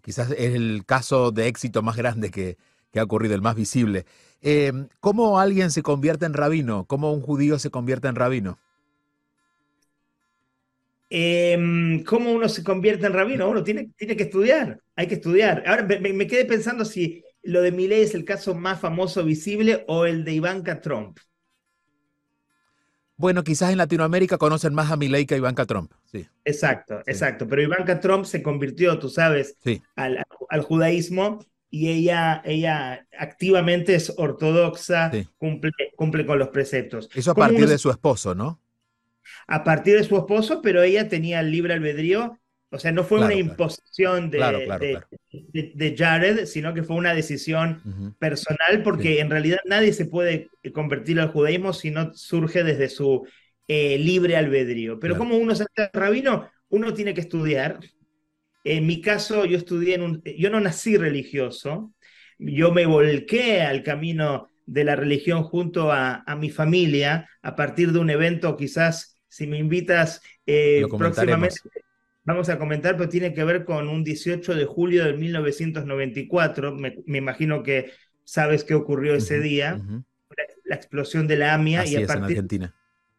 quizás 0.02 0.32
es 0.32 0.54
el 0.56 0.82
caso 0.84 1.30
de 1.30 1.46
éxito 1.46 1.82
más 1.82 1.94
grande 1.94 2.32
que, 2.32 2.58
que 2.90 2.98
ha 2.98 3.04
ocurrido, 3.04 3.36
el 3.36 3.42
más 3.42 3.54
visible. 3.54 4.06
Eh, 4.42 4.72
¿Cómo 4.98 5.38
alguien 5.38 5.70
se 5.70 5.80
convierte 5.80 6.26
en 6.26 6.34
rabino? 6.34 6.84
¿Cómo 6.86 7.12
un 7.12 7.20
judío 7.20 7.60
se 7.60 7.70
convierte 7.70 8.08
en 8.08 8.16
rabino? 8.16 8.58
Em, 11.08 12.02
¿Cómo 12.02 12.32
uno 12.32 12.48
se 12.48 12.64
convierte 12.64 13.06
en 13.06 13.12
rabino? 13.12 13.48
Uno 13.48 13.62
tiene, 13.62 13.88
tiene 13.96 14.16
que 14.16 14.24
estudiar, 14.24 14.80
hay 14.96 15.06
que 15.06 15.14
estudiar. 15.14 15.62
Ahora 15.64 15.84
me, 15.84 16.12
me 16.12 16.26
quedé 16.26 16.46
pensando 16.46 16.84
si 16.84 17.22
lo 17.44 17.62
de 17.62 17.70
Milei 17.70 18.02
es 18.02 18.16
el 18.16 18.24
caso 18.24 18.56
más 18.56 18.80
famoso 18.80 19.24
visible 19.24 19.84
o 19.86 20.06
el 20.06 20.24
de 20.24 20.32
Ivanka 20.32 20.80
Trump. 20.80 21.18
Bueno, 23.24 23.42
quizás 23.42 23.72
en 23.72 23.78
Latinoamérica 23.78 24.36
conocen 24.36 24.74
más 24.74 24.92
a 24.92 24.98
Milei 24.98 25.24
que 25.24 25.32
a 25.32 25.38
Ivanka 25.38 25.64
Trump, 25.64 25.90
sí. 26.04 26.26
Exacto, 26.44 27.00
exacto. 27.06 27.48
Pero 27.48 27.62
Ivanka 27.62 27.98
Trump 27.98 28.26
se 28.26 28.42
convirtió, 28.42 28.98
tú 28.98 29.08
sabes, 29.08 29.56
al, 29.96 30.26
judaísmo 30.60 31.42
y 31.70 31.88
ella, 31.88 32.42
ella 32.44 33.06
activamente 33.18 33.94
es 33.94 34.12
ortodoxa, 34.18 35.10
cumple, 35.38 35.72
cumple 35.96 36.26
con 36.26 36.38
los 36.38 36.48
preceptos. 36.48 37.08
Eso 37.14 37.30
a 37.30 37.34
partir 37.34 37.66
de 37.66 37.78
su 37.78 37.88
esposo, 37.88 38.34
¿no? 38.34 38.60
A 39.46 39.64
partir 39.64 39.96
de 39.96 40.04
su 40.04 40.18
esposo, 40.18 40.60
pero 40.60 40.82
ella 40.82 41.08
tenía 41.08 41.40
el 41.40 41.50
libre 41.50 41.72
albedrío 41.72 42.38
o 42.74 42.78
sea, 42.78 42.90
no 42.90 43.04
fue 43.04 43.20
una 43.20 43.34
imposición 43.34 44.30
de, 44.30 45.00
de, 45.52 45.94
Jared, 45.96 46.46
sino 46.46 46.74
que 46.74 46.82
fue 46.82 46.96
una 46.96 47.14
decisión 47.14 48.16
personal, 48.18 48.82
porque 48.82 49.20
en 49.20 49.30
realidad 49.30 49.58
nadie 49.64 49.92
se 49.92 50.06
puede 50.06 50.50
convertir 50.72 51.20
al 51.20 51.28
judaísmo 51.28 51.72
si 51.72 51.92
no 51.92 52.12
surge 52.14 52.64
desde 52.64 52.88
su 52.88 53.26
eh, 53.68 53.96
libre 53.98 54.36
albedrío. 54.36 54.98
Pero 54.98 55.16
como 55.16 55.36
uno 55.36 55.54
se 55.54 55.64
hace 55.64 55.90
rabino, 55.92 56.50
uno 56.68 56.92
tiene 56.92 57.14
que 57.14 57.20
estudiar. 57.20 57.78
En 58.64 58.86
mi 58.86 59.00
caso, 59.00 59.44
yo 59.44 59.56
estudié 59.56 59.94
en 59.94 60.02
un. 60.02 60.22
Yo 60.36 60.50
no 60.50 60.58
nací 60.58 60.96
religioso, 60.96 61.92
yo 62.38 62.72
me 62.72 62.86
volqué 62.86 63.62
al 63.62 63.84
camino 63.84 64.48
de 64.66 64.82
la 64.82 64.96
religión 64.96 65.44
junto 65.44 65.92
a, 65.92 66.24
mi 66.38 66.50
familia 66.50 67.28
a 67.42 67.54
partir 67.54 67.92
de 67.92 68.00
un 68.00 68.10
evento, 68.10 68.56
quizás, 68.56 69.20
si 69.28 69.46
me 69.46 69.58
invitas 69.58 70.22
eh, 70.46 70.82
próximamente 70.96 71.60
vamos 72.24 72.48
a 72.48 72.58
comentar, 72.58 72.96
pero 72.96 73.08
tiene 73.08 73.34
que 73.34 73.44
ver 73.44 73.64
con 73.64 73.88
un 73.88 74.02
18 74.02 74.54
de 74.54 74.64
julio 74.64 75.04
de 75.04 75.14
1994. 75.14 76.74
Me, 76.74 76.96
imagino 77.06 77.62
que 77.62 77.92
sabes 78.24 78.64
qué 78.64 78.74
ocurrió 78.74 79.14
ese 79.14 79.40
día, 79.40 79.80
la, 80.64 80.74
explosión 80.74 81.28
de 81.28 81.36
la 81.36 81.54
AMIA. 81.54 81.86
y 81.86 81.96
a 81.96 82.06
partir, 82.06 82.22
en 82.22 82.24
Argentina. 82.24 82.74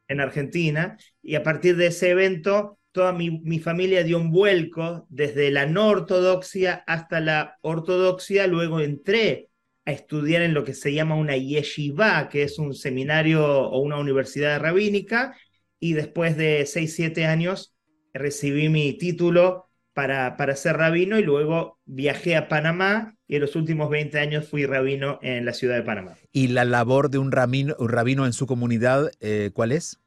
En 0.07 0.19
Argentina. 0.19 0.97
Y 1.21 1.35
a 1.35 1.43
partir 1.43 1.77
de 1.77 1.87
ese 1.87 2.09
evento, 2.09 2.79
toda 2.91 3.13
mi, 3.13 3.39
mi, 3.39 3.59
familia 3.59 4.03
dio 4.03 4.17
un 4.17 4.31
vuelco 4.31 5.05
desde 5.09 5.51
la 5.51 5.65
no 5.65 5.87
ortodoxia 5.87 6.83
hasta 6.87 7.19
la 7.19 7.57
ortodoxia. 7.61 8.47
Luego 8.47 8.79
entré 8.79 9.49
a 9.85 9.91
estudiar 9.91 10.41
en 10.41 10.55
lo 10.55 10.63
que 10.63 10.73
se 10.73 10.93
llama 10.93 11.15
una 11.15 11.37
yeshiva, 11.37 12.27
que 12.29 12.41
es 12.41 12.57
un 12.57 12.73
seminario 12.73 13.45
o 13.45 13.79
una 13.79 13.97
universidad 13.97 14.59
rabínica. 14.59 15.37
Y 15.79 15.93
después 15.93 16.35
de 16.37 16.65
6, 16.65 16.95
7 16.95 17.25
años 17.25 17.74
recibí 18.15 18.69
mi 18.69 18.93
título 18.93 19.69
para, 19.93 20.35
para 20.37 20.55
ser 20.55 20.77
rabino 20.77 21.17
y 21.19 21.23
luego 21.23 21.79
viajé 21.85 22.35
a 22.35 22.47
Panamá 22.47 23.15
y 23.27 23.35
en 23.35 23.41
los 23.41 23.55
últimos 23.55 23.89
20 23.89 24.19
años 24.19 24.47
fui 24.47 24.65
rabino 24.65 25.19
en 25.21 25.45
la 25.45 25.53
ciudad 25.53 25.75
de 25.75 25.83
Panamá. 25.83 26.15
¿Y 26.31 26.49
la 26.49 26.65
labor 26.65 27.09
de 27.09 27.17
un 27.17 27.31
rabino, 27.31 27.75
un 27.79 27.89
rabino 27.89 28.25
en 28.25 28.33
su 28.33 28.45
comunidad, 28.45 29.11
eh, 29.19 29.51
cuál 29.53 29.71
es? 29.71 29.99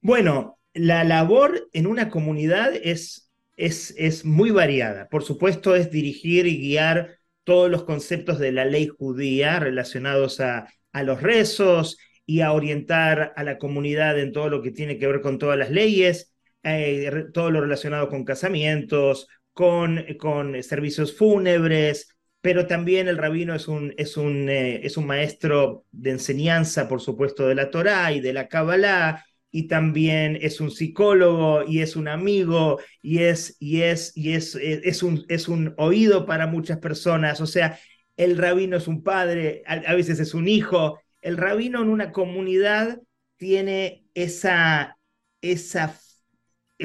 Bueno, 0.00 0.58
la 0.74 1.04
labor 1.04 1.68
en 1.72 1.86
una 1.86 2.08
comunidad 2.08 2.72
es, 2.74 3.30
es, 3.56 3.94
es 3.98 4.24
muy 4.24 4.50
variada. 4.50 5.08
Por 5.08 5.24
supuesto, 5.24 5.74
es 5.74 5.90
dirigir 5.90 6.46
y 6.46 6.58
guiar 6.58 7.18
todos 7.44 7.70
los 7.70 7.84
conceptos 7.84 8.38
de 8.38 8.52
la 8.52 8.64
ley 8.64 8.86
judía 8.86 9.58
relacionados 9.58 10.40
a, 10.40 10.68
a 10.92 11.02
los 11.02 11.20
rezos 11.22 11.98
y 12.26 12.42
a 12.42 12.52
orientar 12.52 13.32
a 13.36 13.42
la 13.42 13.58
comunidad 13.58 14.18
en 14.18 14.32
todo 14.32 14.50
lo 14.50 14.62
que 14.62 14.70
tiene 14.70 14.98
que 14.98 15.06
ver 15.06 15.20
con 15.20 15.38
todas 15.38 15.58
las 15.58 15.70
leyes 15.70 16.32
eh, 16.76 17.26
todo 17.32 17.50
lo 17.50 17.60
relacionado 17.60 18.08
con 18.08 18.24
casamientos, 18.24 19.28
con, 19.52 20.04
con 20.18 20.62
servicios 20.62 21.16
fúnebres, 21.16 22.14
pero 22.40 22.66
también 22.66 23.08
el 23.08 23.18
rabino 23.18 23.54
es 23.54 23.68
un, 23.68 23.94
es, 23.96 24.16
un, 24.16 24.48
eh, 24.48 24.80
es 24.86 24.96
un 24.96 25.06
maestro 25.06 25.84
de 25.90 26.10
enseñanza, 26.10 26.88
por 26.88 27.00
supuesto, 27.00 27.46
de 27.48 27.54
la 27.54 27.70
Torá 27.70 28.12
y 28.12 28.20
de 28.20 28.32
la 28.32 28.48
Kabbalah, 28.48 29.24
y 29.50 29.66
también 29.66 30.38
es 30.40 30.60
un 30.60 30.70
psicólogo 30.70 31.64
y 31.66 31.80
es 31.80 31.96
un 31.96 32.06
amigo 32.08 32.78
y 33.02 33.20
es, 33.20 33.56
y 33.58 33.82
es, 33.82 34.16
y 34.16 34.34
es, 34.34 34.54
eh, 34.56 34.82
es, 34.84 35.02
un, 35.02 35.24
es 35.28 35.48
un 35.48 35.74
oído 35.78 36.26
para 36.26 36.46
muchas 36.46 36.78
personas. 36.78 37.40
O 37.40 37.46
sea, 37.46 37.78
el 38.16 38.36
rabino 38.36 38.76
es 38.76 38.88
un 38.88 39.02
padre, 39.02 39.62
a, 39.66 39.74
a 39.74 39.94
veces 39.94 40.20
es 40.20 40.34
un 40.34 40.48
hijo. 40.48 41.00
El 41.22 41.36
rabino 41.36 41.82
en 41.82 41.88
una 41.88 42.12
comunidad 42.12 43.00
tiene 43.36 44.04
esa, 44.14 44.98
esa 45.40 45.98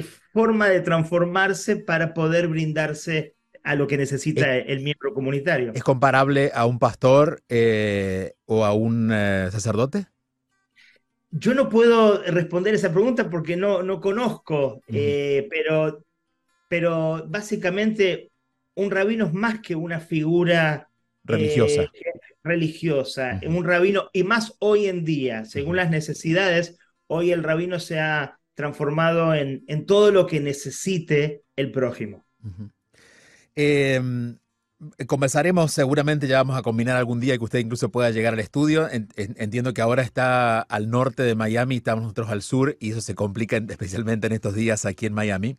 forma 0.02 0.70
de 0.70 0.82
transformarse 0.82 1.76
para 1.76 2.14
poder 2.14 2.48
brindarse 2.48 3.36
a 3.64 3.76
lo 3.76 3.88
que 3.88 3.98
necesita 3.98 4.58
el 4.58 4.82
miembro 4.82 5.14
comunitario. 5.14 5.72
¿Es 5.74 5.84
comparable 5.84 6.52
a 6.54 6.66
un 6.66 6.80
pastor 6.80 7.42
eh, 7.48 8.34
o 8.46 8.66
a 8.66 8.74
un 8.74 9.10
eh, 9.14 9.48
sacerdote? 9.52 10.08
Yo 11.32 11.54
no 11.54 11.70
puedo 11.70 12.22
responder 12.24 12.76
esa 12.76 12.92
pregunta 12.92 13.30
porque 13.30 13.56
no, 13.56 13.82
no 13.82 14.02
conozco, 14.02 14.82
eh, 14.88 15.48
pero, 15.50 16.04
pero 16.68 17.26
básicamente 17.28 18.32
un 18.76 18.92
rabino 18.92 19.26
es 19.26 19.34
más 19.34 19.60
que 19.60 19.76
una 19.76 20.00
figura 20.00 20.90
religiosa. 21.24 21.90
religiosa, 22.44 23.40
un 23.48 23.64
rabino, 23.64 24.10
y 24.14 24.24
más 24.24 24.56
hoy 24.60 24.88
en 24.88 25.06
día, 25.06 25.46
según 25.46 25.78
las 25.78 25.90
necesidades, 25.90 26.78
hoy 27.08 27.32
el 27.32 27.44
rabino 27.44 27.80
se 27.80 28.00
ha 28.00 28.38
transformado 28.56 29.34
en, 29.34 29.64
en 29.68 29.86
todo 29.86 30.12
lo 30.12 30.28
que 30.28 30.40
necesite 30.40 31.44
el 31.56 31.72
prójimo. 31.72 32.26
Em, 33.56 34.38
conversaremos, 35.08 35.72
seguramente 35.72 36.28
ya 36.28 36.38
vamos 36.38 36.58
a 36.58 36.62
combinar 36.62 36.98
algún 36.98 37.20
día 37.20 37.38
que 37.38 37.44
usted 37.44 37.60
incluso 37.60 37.90
pueda 37.90 38.12
llegar 38.12 38.34
al 38.34 38.40
estudio. 38.40 38.88
entiendo 39.16 39.74
que 39.74 39.82
ahora 39.82 40.02
está 40.04 40.62
al 40.62 40.90
norte 40.90 41.24
de 41.24 41.36
Miami, 41.36 41.78
estamos 41.78 42.04
nosotros 42.04 42.30
al 42.30 42.42
sur 42.42 42.78
y 42.80 42.92
eso 42.92 43.02
se 43.02 43.16
complica 43.16 43.58
especialmente 43.58 44.28
en 44.28 44.34
estos 44.34 44.56
días 44.56 44.86
aquí 44.86 45.06
en 45.06 45.14
Miami. 45.14 45.58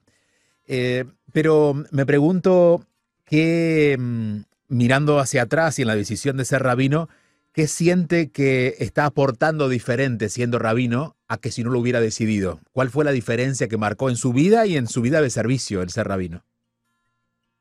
Eh, 0.67 1.05
pero 1.33 1.75
me 1.91 2.07
pregunto 2.07 2.87
qué, 3.25 3.97
mm, 3.99 4.41
mirando 4.69 5.19
hacia 5.19 5.43
atrás 5.43 5.79
y 5.79 5.83
en 5.83 5.89
la 5.89 5.97
decisión 5.97 6.37
de 6.37 6.45
ser 6.45 6.63
rabino, 6.63 7.09
¿qué 7.55 7.69
siente 7.69 8.31
que 8.31 8.75
está 8.81 9.07
aportando 9.07 9.69
diferente 9.69 10.29
siendo 10.29 10.59
rabino 10.59 11.17
a 11.29 11.39
que 11.39 11.53
si 11.53 11.63
no 11.63 11.71
lo 11.71 11.79
hubiera 11.79 12.01
decidido? 12.01 12.61
¿Cuál 12.73 12.91
fue 12.91 13.05
la 13.05 13.13
diferencia 13.13 13.69
que 13.69 13.79
marcó 13.79 14.11
en 14.11 14.17
su 14.17 14.33
vida 14.33 14.67
y 14.67 14.77
en 14.77 14.89
su 14.89 15.01
vida 15.01 15.23
de 15.23 15.31
servicio 15.31 15.81
el 15.81 15.91
ser 15.91 16.09
rabino? 16.09 16.45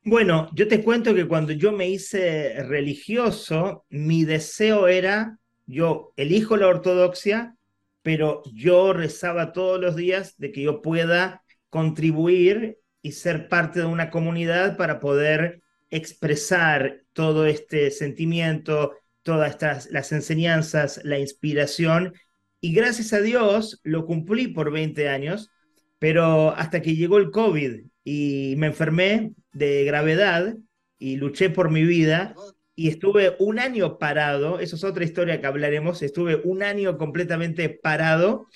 Bueno, 0.02 0.50
yo 0.52 0.68
te 0.68 0.82
cuento 0.82 1.14
que 1.14 1.26
cuando 1.26 1.52
yo 1.52 1.72
me 1.72 1.88
hice 1.88 2.62
religioso, 2.64 3.86
mi 3.88 4.24
deseo 4.24 4.88
era, 4.88 5.38
yo 5.66 6.12
elijo 6.16 6.56
la 6.58 6.66
ortodoxia, 6.66 7.56
pero 8.02 8.42
yo 8.52 8.92
rezaba 8.92 9.52
todos 9.52 9.80
los 9.80 9.96
días 9.96 10.34
de 10.36 10.52
que 10.52 10.62
yo 10.62 10.82
pueda 10.82 11.42
contribuir 11.70 12.78
y 13.00 13.12
ser 13.12 13.48
parte 13.48 13.80
de 13.80 13.86
una 13.86 14.10
comunidad 14.10 14.76
para 14.76 14.98
poder 14.98 15.62
expresar 15.88 17.02
todo 17.12 17.46
este 17.46 17.90
sentimiento, 17.90 18.92
todas 19.24 19.50
estas 19.50 19.90
las 19.90 20.12
enseñanzas, 20.12 21.00
la 21.02 21.18
inspiración 21.18 22.14
y 22.60 22.72
gracias 22.72 23.12
a 23.12 23.20
Dios 23.20 23.80
lo 23.82 24.06
cumplí 24.06 24.48
por 24.48 24.70
20 24.70 25.08
años, 25.08 25.50
pero 25.98 26.50
hasta 26.56 26.80
que 26.80 26.94
llegó 26.94 27.18
el 27.18 27.30
COVID 27.30 27.84
y 28.04 28.54
me 28.58 28.68
enfermé 28.68 29.32
de 29.52 29.84
gravedad 29.84 30.56
y 30.98 31.16
luché 31.16 31.50
por 31.50 31.70
mi 31.70 31.84
vida 31.84 32.34
y 32.76 32.88
estuve 32.88 33.36
un 33.38 33.58
año 33.58 33.98
parado, 33.98 34.60
eso 34.60 34.76
es 34.76 34.84
otra 34.84 35.04
historia 35.04 35.40
que 35.40 35.46
hablaremos, 35.46 36.02
estuve 36.02 36.36
un 36.36 36.62
año 36.62 36.98
completamente 36.98 37.68
parado 37.68 38.46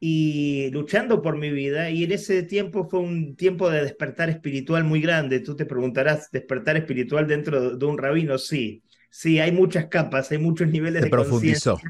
y 0.00 0.70
luchando 0.70 1.22
por 1.22 1.36
mi 1.36 1.50
vida 1.50 1.90
y 1.90 2.04
en 2.04 2.12
ese 2.12 2.42
tiempo 2.44 2.88
fue 2.88 3.00
un 3.00 3.36
tiempo 3.36 3.68
de 3.70 3.82
despertar 3.82 4.30
espiritual 4.30 4.84
muy 4.84 5.00
grande. 5.00 5.40
Tú 5.40 5.56
te 5.56 5.66
preguntarás, 5.66 6.30
¿despertar 6.30 6.76
espiritual 6.76 7.26
dentro 7.26 7.76
de 7.76 7.86
un 7.86 7.98
rabino? 7.98 8.38
Sí, 8.38 8.82
sí, 9.10 9.40
hay 9.40 9.52
muchas 9.52 9.86
capas, 9.86 10.30
hay 10.30 10.38
muchos 10.38 10.68
niveles 10.68 11.02
de 11.02 11.10
profundizó. 11.10 11.80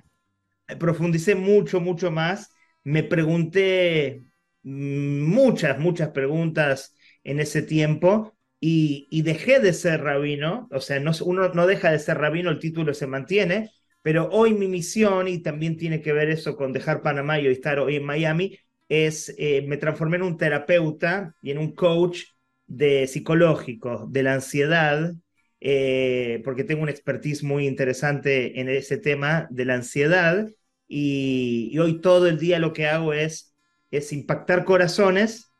Profundicé 0.78 1.34
mucho, 1.34 1.80
mucho 1.80 2.10
más. 2.10 2.50
Me 2.84 3.02
pregunté 3.02 4.22
muchas, 4.62 5.78
muchas 5.78 6.10
preguntas 6.10 6.94
en 7.24 7.40
ese 7.40 7.62
tiempo 7.62 8.36
y, 8.60 9.22
dejé 9.22 9.60
de 9.60 9.72
ser 9.72 10.02
rabino, 10.02 10.68
o 10.72 10.80
sea, 10.80 10.98
no, 11.00 11.12
uno 11.24 11.48
no 11.50 11.66
deja 11.66 11.92
de 11.92 11.98
ser 11.98 12.18
rabino, 12.18 12.50
el 12.50 12.58
título 12.58 12.92
se 12.92 13.06
mantiene, 13.06 13.70
pero 14.02 14.28
hoy 14.30 14.54
mi 14.54 14.68
misión, 14.68 15.28
y 15.28 15.38
también 15.38 15.76
tiene 15.76 16.00
que 16.00 16.12
ver 16.12 16.28
eso 16.28 16.56
con 16.56 16.72
dejar 16.72 17.02
Panamá 17.02 17.38
y 17.38 17.46
estar 17.46 17.78
hoy 17.78 17.96
en 17.96 18.04
Miami, 18.04 18.58
es, 18.88 19.34
eh, 19.38 19.64
me 19.66 19.76
transformé 19.76 20.16
en 20.16 20.22
un 20.22 20.36
terapeuta 20.36 21.34
y 21.42 21.50
en 21.50 21.58
un 21.58 21.74
coach 21.74 22.22
de 22.66 23.06
psicológico, 23.06 24.06
de 24.10 24.22
la 24.22 24.34
ansiedad, 24.34 25.14
eh, 25.60 26.40
porque 26.44 26.64
tengo 26.64 26.82
una 26.82 26.90
expertise 26.90 27.42
muy 27.42 27.66
interesante 27.66 28.60
en 28.60 28.68
ese 28.68 28.98
tema 28.98 29.46
de 29.50 29.64
la 29.64 29.74
ansiedad, 29.74 30.48
y, 30.86 31.70
y 31.72 31.78
hoy 31.78 32.00
todo 32.00 32.26
el 32.28 32.38
día 32.38 32.58
lo 32.58 32.72
que 32.72 32.86
hago 32.86 33.12
es, 33.12 33.54
es 33.90 34.12
impactar 34.12 34.64
corazones, 34.64 35.50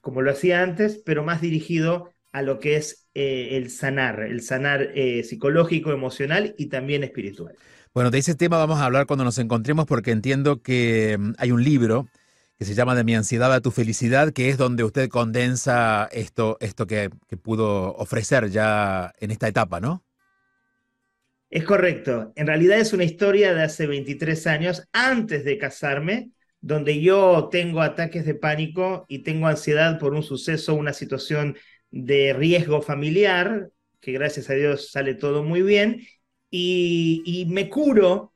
como 0.00 0.22
lo 0.22 0.30
hacía 0.30 0.62
antes, 0.62 1.02
pero 1.04 1.24
más 1.24 1.40
dirigido 1.40 2.10
a 2.32 2.42
lo 2.42 2.58
que 2.58 2.76
es 2.76 3.08
eh, 3.14 3.56
el 3.56 3.70
sanar, 3.70 4.20
el 4.20 4.42
sanar 4.42 4.92
eh, 4.94 5.24
psicológico, 5.24 5.92
emocional 5.92 6.54
y 6.56 6.66
también 6.66 7.02
espiritual. 7.02 7.54
Bueno, 7.92 8.10
de 8.10 8.18
ese 8.18 8.36
tema 8.36 8.56
vamos 8.56 8.78
a 8.78 8.84
hablar 8.84 9.06
cuando 9.06 9.24
nos 9.24 9.38
encontremos 9.38 9.86
porque 9.86 10.12
entiendo 10.12 10.62
que 10.62 11.16
mm, 11.18 11.32
hay 11.38 11.50
un 11.50 11.64
libro 11.64 12.06
que 12.60 12.66
se 12.66 12.74
llama 12.74 12.94
De 12.94 13.04
mi 13.04 13.14
ansiedad 13.14 13.50
a 13.54 13.62
tu 13.62 13.70
felicidad, 13.70 14.34
que 14.34 14.50
es 14.50 14.58
donde 14.58 14.84
usted 14.84 15.08
condensa 15.08 16.10
esto, 16.12 16.58
esto 16.60 16.86
que, 16.86 17.08
pudo 17.42 17.94
ofrecer 17.94 18.50
ya 18.50 19.14
en 19.18 19.30
esta 19.30 19.48
etapa, 19.48 19.80
¿no? 19.80 20.04
Es 21.48 21.64
correcto. 21.64 22.34
En 22.36 22.46
realidad 22.46 22.78
es 22.78 22.92
una 22.92 23.04
historia 23.04 23.54
de 23.54 23.62
hace 23.62 23.86
23 23.86 24.46
años, 24.46 24.86
antes 24.92 25.42
de 25.46 25.56
casarme, 25.56 26.32
donde 26.60 27.00
yo 27.00 27.48
tengo 27.50 27.80
ataques 27.80 28.26
de 28.26 28.34
pánico 28.34 29.06
y 29.08 29.20
tengo 29.20 29.46
ansiedad 29.46 29.98
por 29.98 30.12
un 30.12 30.22
suceso, 30.22 30.74
una 30.74 30.92
situación 30.92 31.56
de 31.90 32.34
riesgo 32.34 32.82
familiar, 32.82 33.70
que 34.00 34.12
gracias 34.12 34.50
a 34.50 34.52
Dios 34.52 34.90
sale 34.90 35.14
todo 35.14 35.42
muy 35.42 35.62
bien, 35.62 36.06
y, 36.50 37.46
me 37.48 37.70
curo 37.70 38.34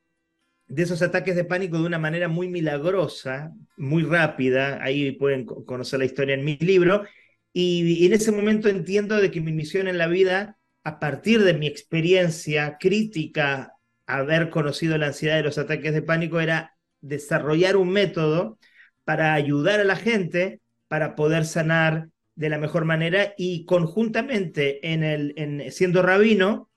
de 0.67 0.83
esos 0.83 1.03
ataques 1.03 1.37
de 1.37 1.45
pánico 1.45 1.79
de 1.79 1.87
una 1.87 1.99
manera 1.99 2.29
muy 2.29 2.49
milagrosa, 2.49 3.53
muy 3.77 4.03
rápida, 4.03 4.83
ahí 4.83 5.13
pueden 5.13 5.45
conocer 5.45 5.99
la 5.99 6.07
historia 6.07 6.35
en 6.35 6.45
mi 6.45 6.57
libro, 6.59 7.05
y, 7.53 8.05
en 8.05 8.13
ese 8.13 8.33
momento 8.33 8.69
entiendo 8.69 9.17
de 9.17 9.31
que 9.31 9.41
mi 9.41 9.53
misión 9.53 9.87
en 9.89 9.99
la 9.99 10.09
vida, 10.09 10.59
a 10.83 10.99
partir 10.99 11.43
de 11.45 11.55
mi 11.55 11.67
experiencia 11.69 12.79
crítica, 12.81 13.75
haber 14.07 14.51
conocido 14.51 14.99
la 14.99 15.07
ansiedad 15.07 15.37
de 15.37 15.45
los 15.45 15.57
ataques 15.59 15.95
de 15.95 16.03
pánico, 16.03 16.41
era 16.41 16.77
desarrollar 17.01 17.77
un 17.77 17.91
método 17.91 18.59
para 19.05 19.35
ayudar 19.35 19.81
a 19.81 19.85
la 19.85 19.97
gente 19.97 20.61
para 20.89 21.15
poder 21.15 21.45
sanar 21.45 22.09
de 22.35 22.49
la 22.49 22.59
mejor 22.59 22.85
manera 22.85 23.35
y 23.39 23.65
conjuntamente 23.65 24.93
en 24.93 25.05
el, 25.05 25.35
en, 25.37 25.71
siendo 25.71 26.03
rabino, 26.03 26.71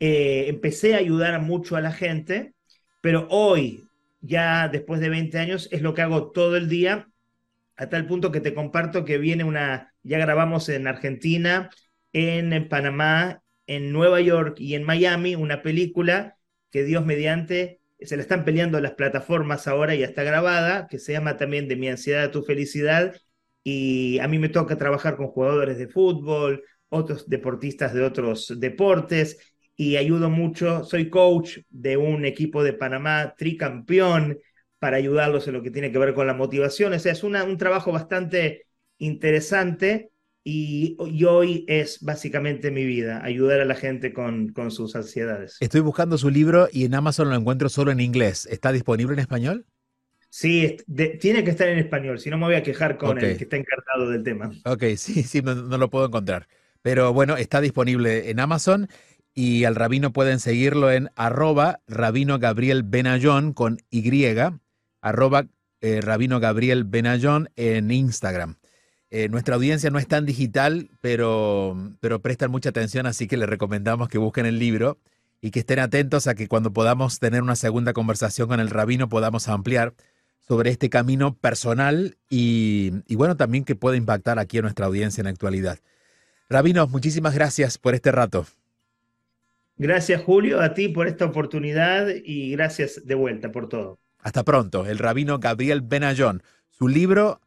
eh, 0.00 0.46
empecé 0.48 0.94
a 0.94 0.98
ayudar 0.98 1.40
mucho 1.42 1.76
a 1.76 1.80
la 1.80 1.92
gente, 1.92 2.54
pero 3.06 3.28
hoy, 3.30 3.88
ya 4.20 4.66
después 4.66 4.98
de 4.98 5.08
20 5.08 5.38
años, 5.38 5.68
es 5.70 5.80
lo 5.80 5.94
que 5.94 6.02
hago 6.02 6.32
todo 6.32 6.56
el 6.56 6.68
día, 6.68 7.08
a 7.76 7.88
tal 7.88 8.04
punto 8.08 8.32
que 8.32 8.40
te 8.40 8.52
comparto 8.52 9.04
que 9.04 9.16
viene 9.16 9.44
una, 9.44 9.94
ya 10.02 10.18
grabamos 10.18 10.68
en 10.68 10.88
Argentina, 10.88 11.70
en 12.12 12.68
Panamá, 12.68 13.44
en 13.68 13.92
Nueva 13.92 14.20
York 14.20 14.56
y 14.58 14.74
en 14.74 14.82
Miami, 14.82 15.36
una 15.36 15.62
película 15.62 16.36
que 16.72 16.82
Dios 16.82 17.06
mediante 17.06 17.78
se 18.00 18.16
la 18.16 18.22
están 18.22 18.44
peleando 18.44 18.80
las 18.80 18.94
plataformas 18.94 19.68
ahora, 19.68 19.94
ya 19.94 20.06
está 20.06 20.24
grabada, 20.24 20.88
que 20.88 20.98
se 20.98 21.12
llama 21.12 21.36
también 21.36 21.68
De 21.68 21.76
mi 21.76 21.88
ansiedad 21.88 22.24
a 22.24 22.32
tu 22.32 22.42
felicidad, 22.42 23.14
y 23.62 24.18
a 24.18 24.26
mí 24.26 24.40
me 24.40 24.48
toca 24.48 24.78
trabajar 24.78 25.16
con 25.16 25.28
jugadores 25.28 25.78
de 25.78 25.86
fútbol, 25.86 26.64
otros 26.88 27.28
deportistas 27.28 27.94
de 27.94 28.02
otros 28.02 28.52
deportes 28.58 29.55
y 29.76 29.96
ayudo 29.96 30.30
mucho, 30.30 30.84
soy 30.84 31.10
coach 31.10 31.58
de 31.68 31.96
un 31.96 32.24
equipo 32.24 32.64
de 32.64 32.72
Panamá 32.72 33.34
tricampeón 33.36 34.38
para 34.78 34.96
ayudarlos 34.96 35.46
en 35.46 35.54
lo 35.54 35.62
que 35.62 35.70
tiene 35.70 35.92
que 35.92 35.98
ver 35.98 36.14
con 36.14 36.26
la 36.26 36.34
motivación. 36.34 36.92
O 36.92 36.98
sea, 36.98 37.12
es 37.12 37.22
un 37.22 37.58
trabajo 37.58 37.92
bastante 37.92 38.66
interesante 38.98 40.10
y, 40.42 40.96
hoy 41.26 41.64
es 41.68 42.00
básicamente 42.00 42.70
mi 42.70 42.84
vida, 42.84 43.22
ayudar 43.24 43.60
a 43.60 43.64
la 43.64 43.74
gente 43.74 44.12
con, 44.12 44.50
con 44.50 44.70
sus 44.70 44.94
ansiedades. 44.94 45.56
Estoy 45.60 45.80
buscando 45.80 46.16
su 46.18 46.30
libro 46.30 46.68
y 46.72 46.84
en 46.84 46.94
Amazon 46.94 47.28
lo 47.28 47.34
encuentro 47.34 47.68
solo 47.68 47.90
en 47.90 48.00
inglés. 48.00 48.46
¿Está 48.46 48.72
disponible 48.72 49.14
en 49.14 49.18
español? 49.18 49.66
Sí, 50.28 50.76
tiene 51.20 51.44
que 51.44 51.50
estar 51.50 51.68
en 51.68 51.78
español, 51.78 52.18
si 52.18 52.30
no 52.30 52.38
me 52.38 52.44
voy 52.44 52.56
a 52.56 52.62
quejar 52.62 52.98
con 52.98 53.18
el 53.18 53.36
que 53.36 53.44
está 53.44 53.56
encargado 53.56 54.10
del 54.10 54.22
tema. 54.22 54.50
Ok, 54.64 54.84
sí, 54.96 55.22
sí, 55.22 55.40
no, 55.42 55.54
lo 55.54 55.90
puedo 55.90 56.06
encontrar. 56.06 56.46
Pero 56.82 57.12
bueno, 57.12 57.36
está 57.36 57.60
disponible 57.60 58.30
en 58.30 58.38
Amazon 58.38 58.88
y 59.38 59.64
al 59.64 59.74
rabino 59.74 60.14
pueden 60.14 60.40
seguirlo 60.40 60.90
en 60.90 61.10
arroba 61.14 61.80
rabino 61.86 62.38
Gabriel 62.38 62.82
Benayón 62.82 63.52
con 63.52 63.78
Y, 63.90 64.34
arroba 65.02 65.46
eh, 65.82 66.00
rabino 66.00 66.40
Gabriel 66.40 66.84
Benayón 66.84 67.50
en 67.54 67.90
Instagram. 67.90 68.56
Eh, 69.10 69.28
nuestra 69.28 69.54
audiencia 69.54 69.90
no 69.90 69.98
es 69.98 70.08
tan 70.08 70.24
digital, 70.24 70.88
pero, 71.02 71.76
pero 72.00 72.22
prestan 72.22 72.50
mucha 72.50 72.70
atención, 72.70 73.06
así 73.06 73.28
que 73.28 73.36
les 73.36 73.48
recomendamos 73.48 74.08
que 74.08 74.16
busquen 74.16 74.46
el 74.46 74.58
libro 74.58 74.98
y 75.42 75.50
que 75.50 75.60
estén 75.60 75.80
atentos 75.80 76.26
a 76.26 76.34
que 76.34 76.48
cuando 76.48 76.72
podamos 76.72 77.18
tener 77.18 77.42
una 77.42 77.56
segunda 77.56 77.92
conversación 77.92 78.48
con 78.48 78.58
el 78.58 78.70
rabino 78.70 79.10
podamos 79.10 79.48
ampliar 79.48 79.92
sobre 80.48 80.70
este 80.70 80.88
camino 80.88 81.34
personal 81.34 82.16
y, 82.30 82.90
bueno, 83.14 83.36
también 83.36 83.64
que 83.64 83.76
puede 83.76 83.98
impactar 83.98 84.38
aquí 84.38 84.58
a 84.58 84.62
nuestra 84.62 84.86
audiencia 84.86 85.20
en 85.20 85.26
la 85.26 85.30
actualidad. 85.30 85.78
Rabino, 86.48 86.86
muchísimas 86.86 87.34
gracias 87.34 87.76
por 87.76 87.94
este 87.94 88.12
rato. 88.12 88.46
Gracias, 89.78 90.22
Julio, 90.22 90.60
a 90.60 90.72
ti 90.72 90.88
por 90.88 91.06
esta 91.06 91.26
oportunidad 91.26 92.08
y 92.24 92.52
gracias 92.52 93.06
de 93.06 93.14
vuelta 93.14 93.52
por 93.52 93.68
todo. 93.68 93.98
Hasta 94.20 94.42
pronto, 94.42 94.86
el 94.86 94.98
rabino 94.98 95.38
Gabriel 95.38 95.82
Benayón. 95.82 96.42
Su 96.70 96.88
libro 96.88 97.40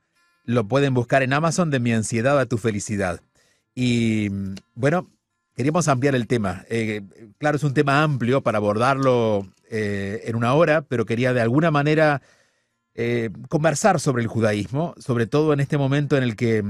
lo 0.44 0.68
pueden 0.68 0.94
buscar 0.94 1.24
en 1.24 1.34
Amazon 1.34 1.72
de 1.72 1.80
Mi 1.80 1.92
ansiedad 1.92 2.40
a 2.40 2.46
tu 2.46 2.58
felicidad. 2.58 3.22
Y 3.76 4.30
bueno, 4.76 5.10
queríamos 5.56 5.88
ampliar 5.88 6.16
el 6.16 6.28
tema. 6.28 6.66
Eh, 6.70 7.02
claro, 7.38 7.58
es 7.58 7.64
un 7.64 7.74
tema 7.74 8.04
amplio 8.04 8.42
para 8.42 8.60
abordarlo 8.60 9.48
eh, 9.70 10.22
en 10.26 10.36
una 10.36 10.54
hora, 10.54 10.82
pero 10.84 11.06
quería 11.06 11.34
de 11.34 11.42
alguna 11.42 11.72
manera 11.72 12.22
eh, 12.94 13.30
conversar 13.50 14.00
sobre 14.00 14.22
el 14.22 14.28
judaísmo, 14.28 14.94
sobre 14.98 15.28
todo 15.28 15.54
en 15.54 15.60
este 15.60 15.78
momento 15.78 16.18
en 16.18 16.24
el 16.24 16.36
que 16.36 16.64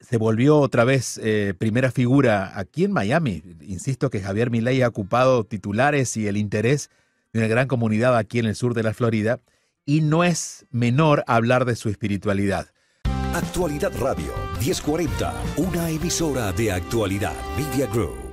se 0.00 0.16
volvió 0.16 0.58
otra 0.58 0.84
vez 0.84 1.20
eh, 1.22 1.54
primera 1.58 1.90
figura 1.90 2.52
aquí 2.58 2.84
en 2.84 2.92
Miami. 2.92 3.42
Insisto 3.62 4.10
que 4.10 4.20
Javier 4.20 4.50
Milei 4.50 4.82
ha 4.82 4.88
ocupado 4.88 5.44
titulares 5.44 6.16
y 6.16 6.26
el 6.28 6.36
interés 6.36 6.90
de 7.32 7.40
una 7.40 7.48
gran 7.48 7.68
comunidad 7.68 8.16
aquí 8.16 8.38
en 8.38 8.46
el 8.46 8.54
sur 8.54 8.74
de 8.74 8.82
la 8.82 8.94
Florida, 8.94 9.40
y 9.84 10.00
no 10.02 10.24
es 10.24 10.66
menor 10.70 11.24
hablar 11.26 11.64
de 11.64 11.76
su 11.76 11.88
espiritualidad. 11.88 12.68
Actualidad 13.34 13.92
Radio 13.98 14.32
1040, 14.60 15.34
una 15.56 15.90
emisora 15.90 16.52
de 16.52 16.72
actualidad 16.72 17.34
Media 17.56 17.86
Group. 17.86 18.27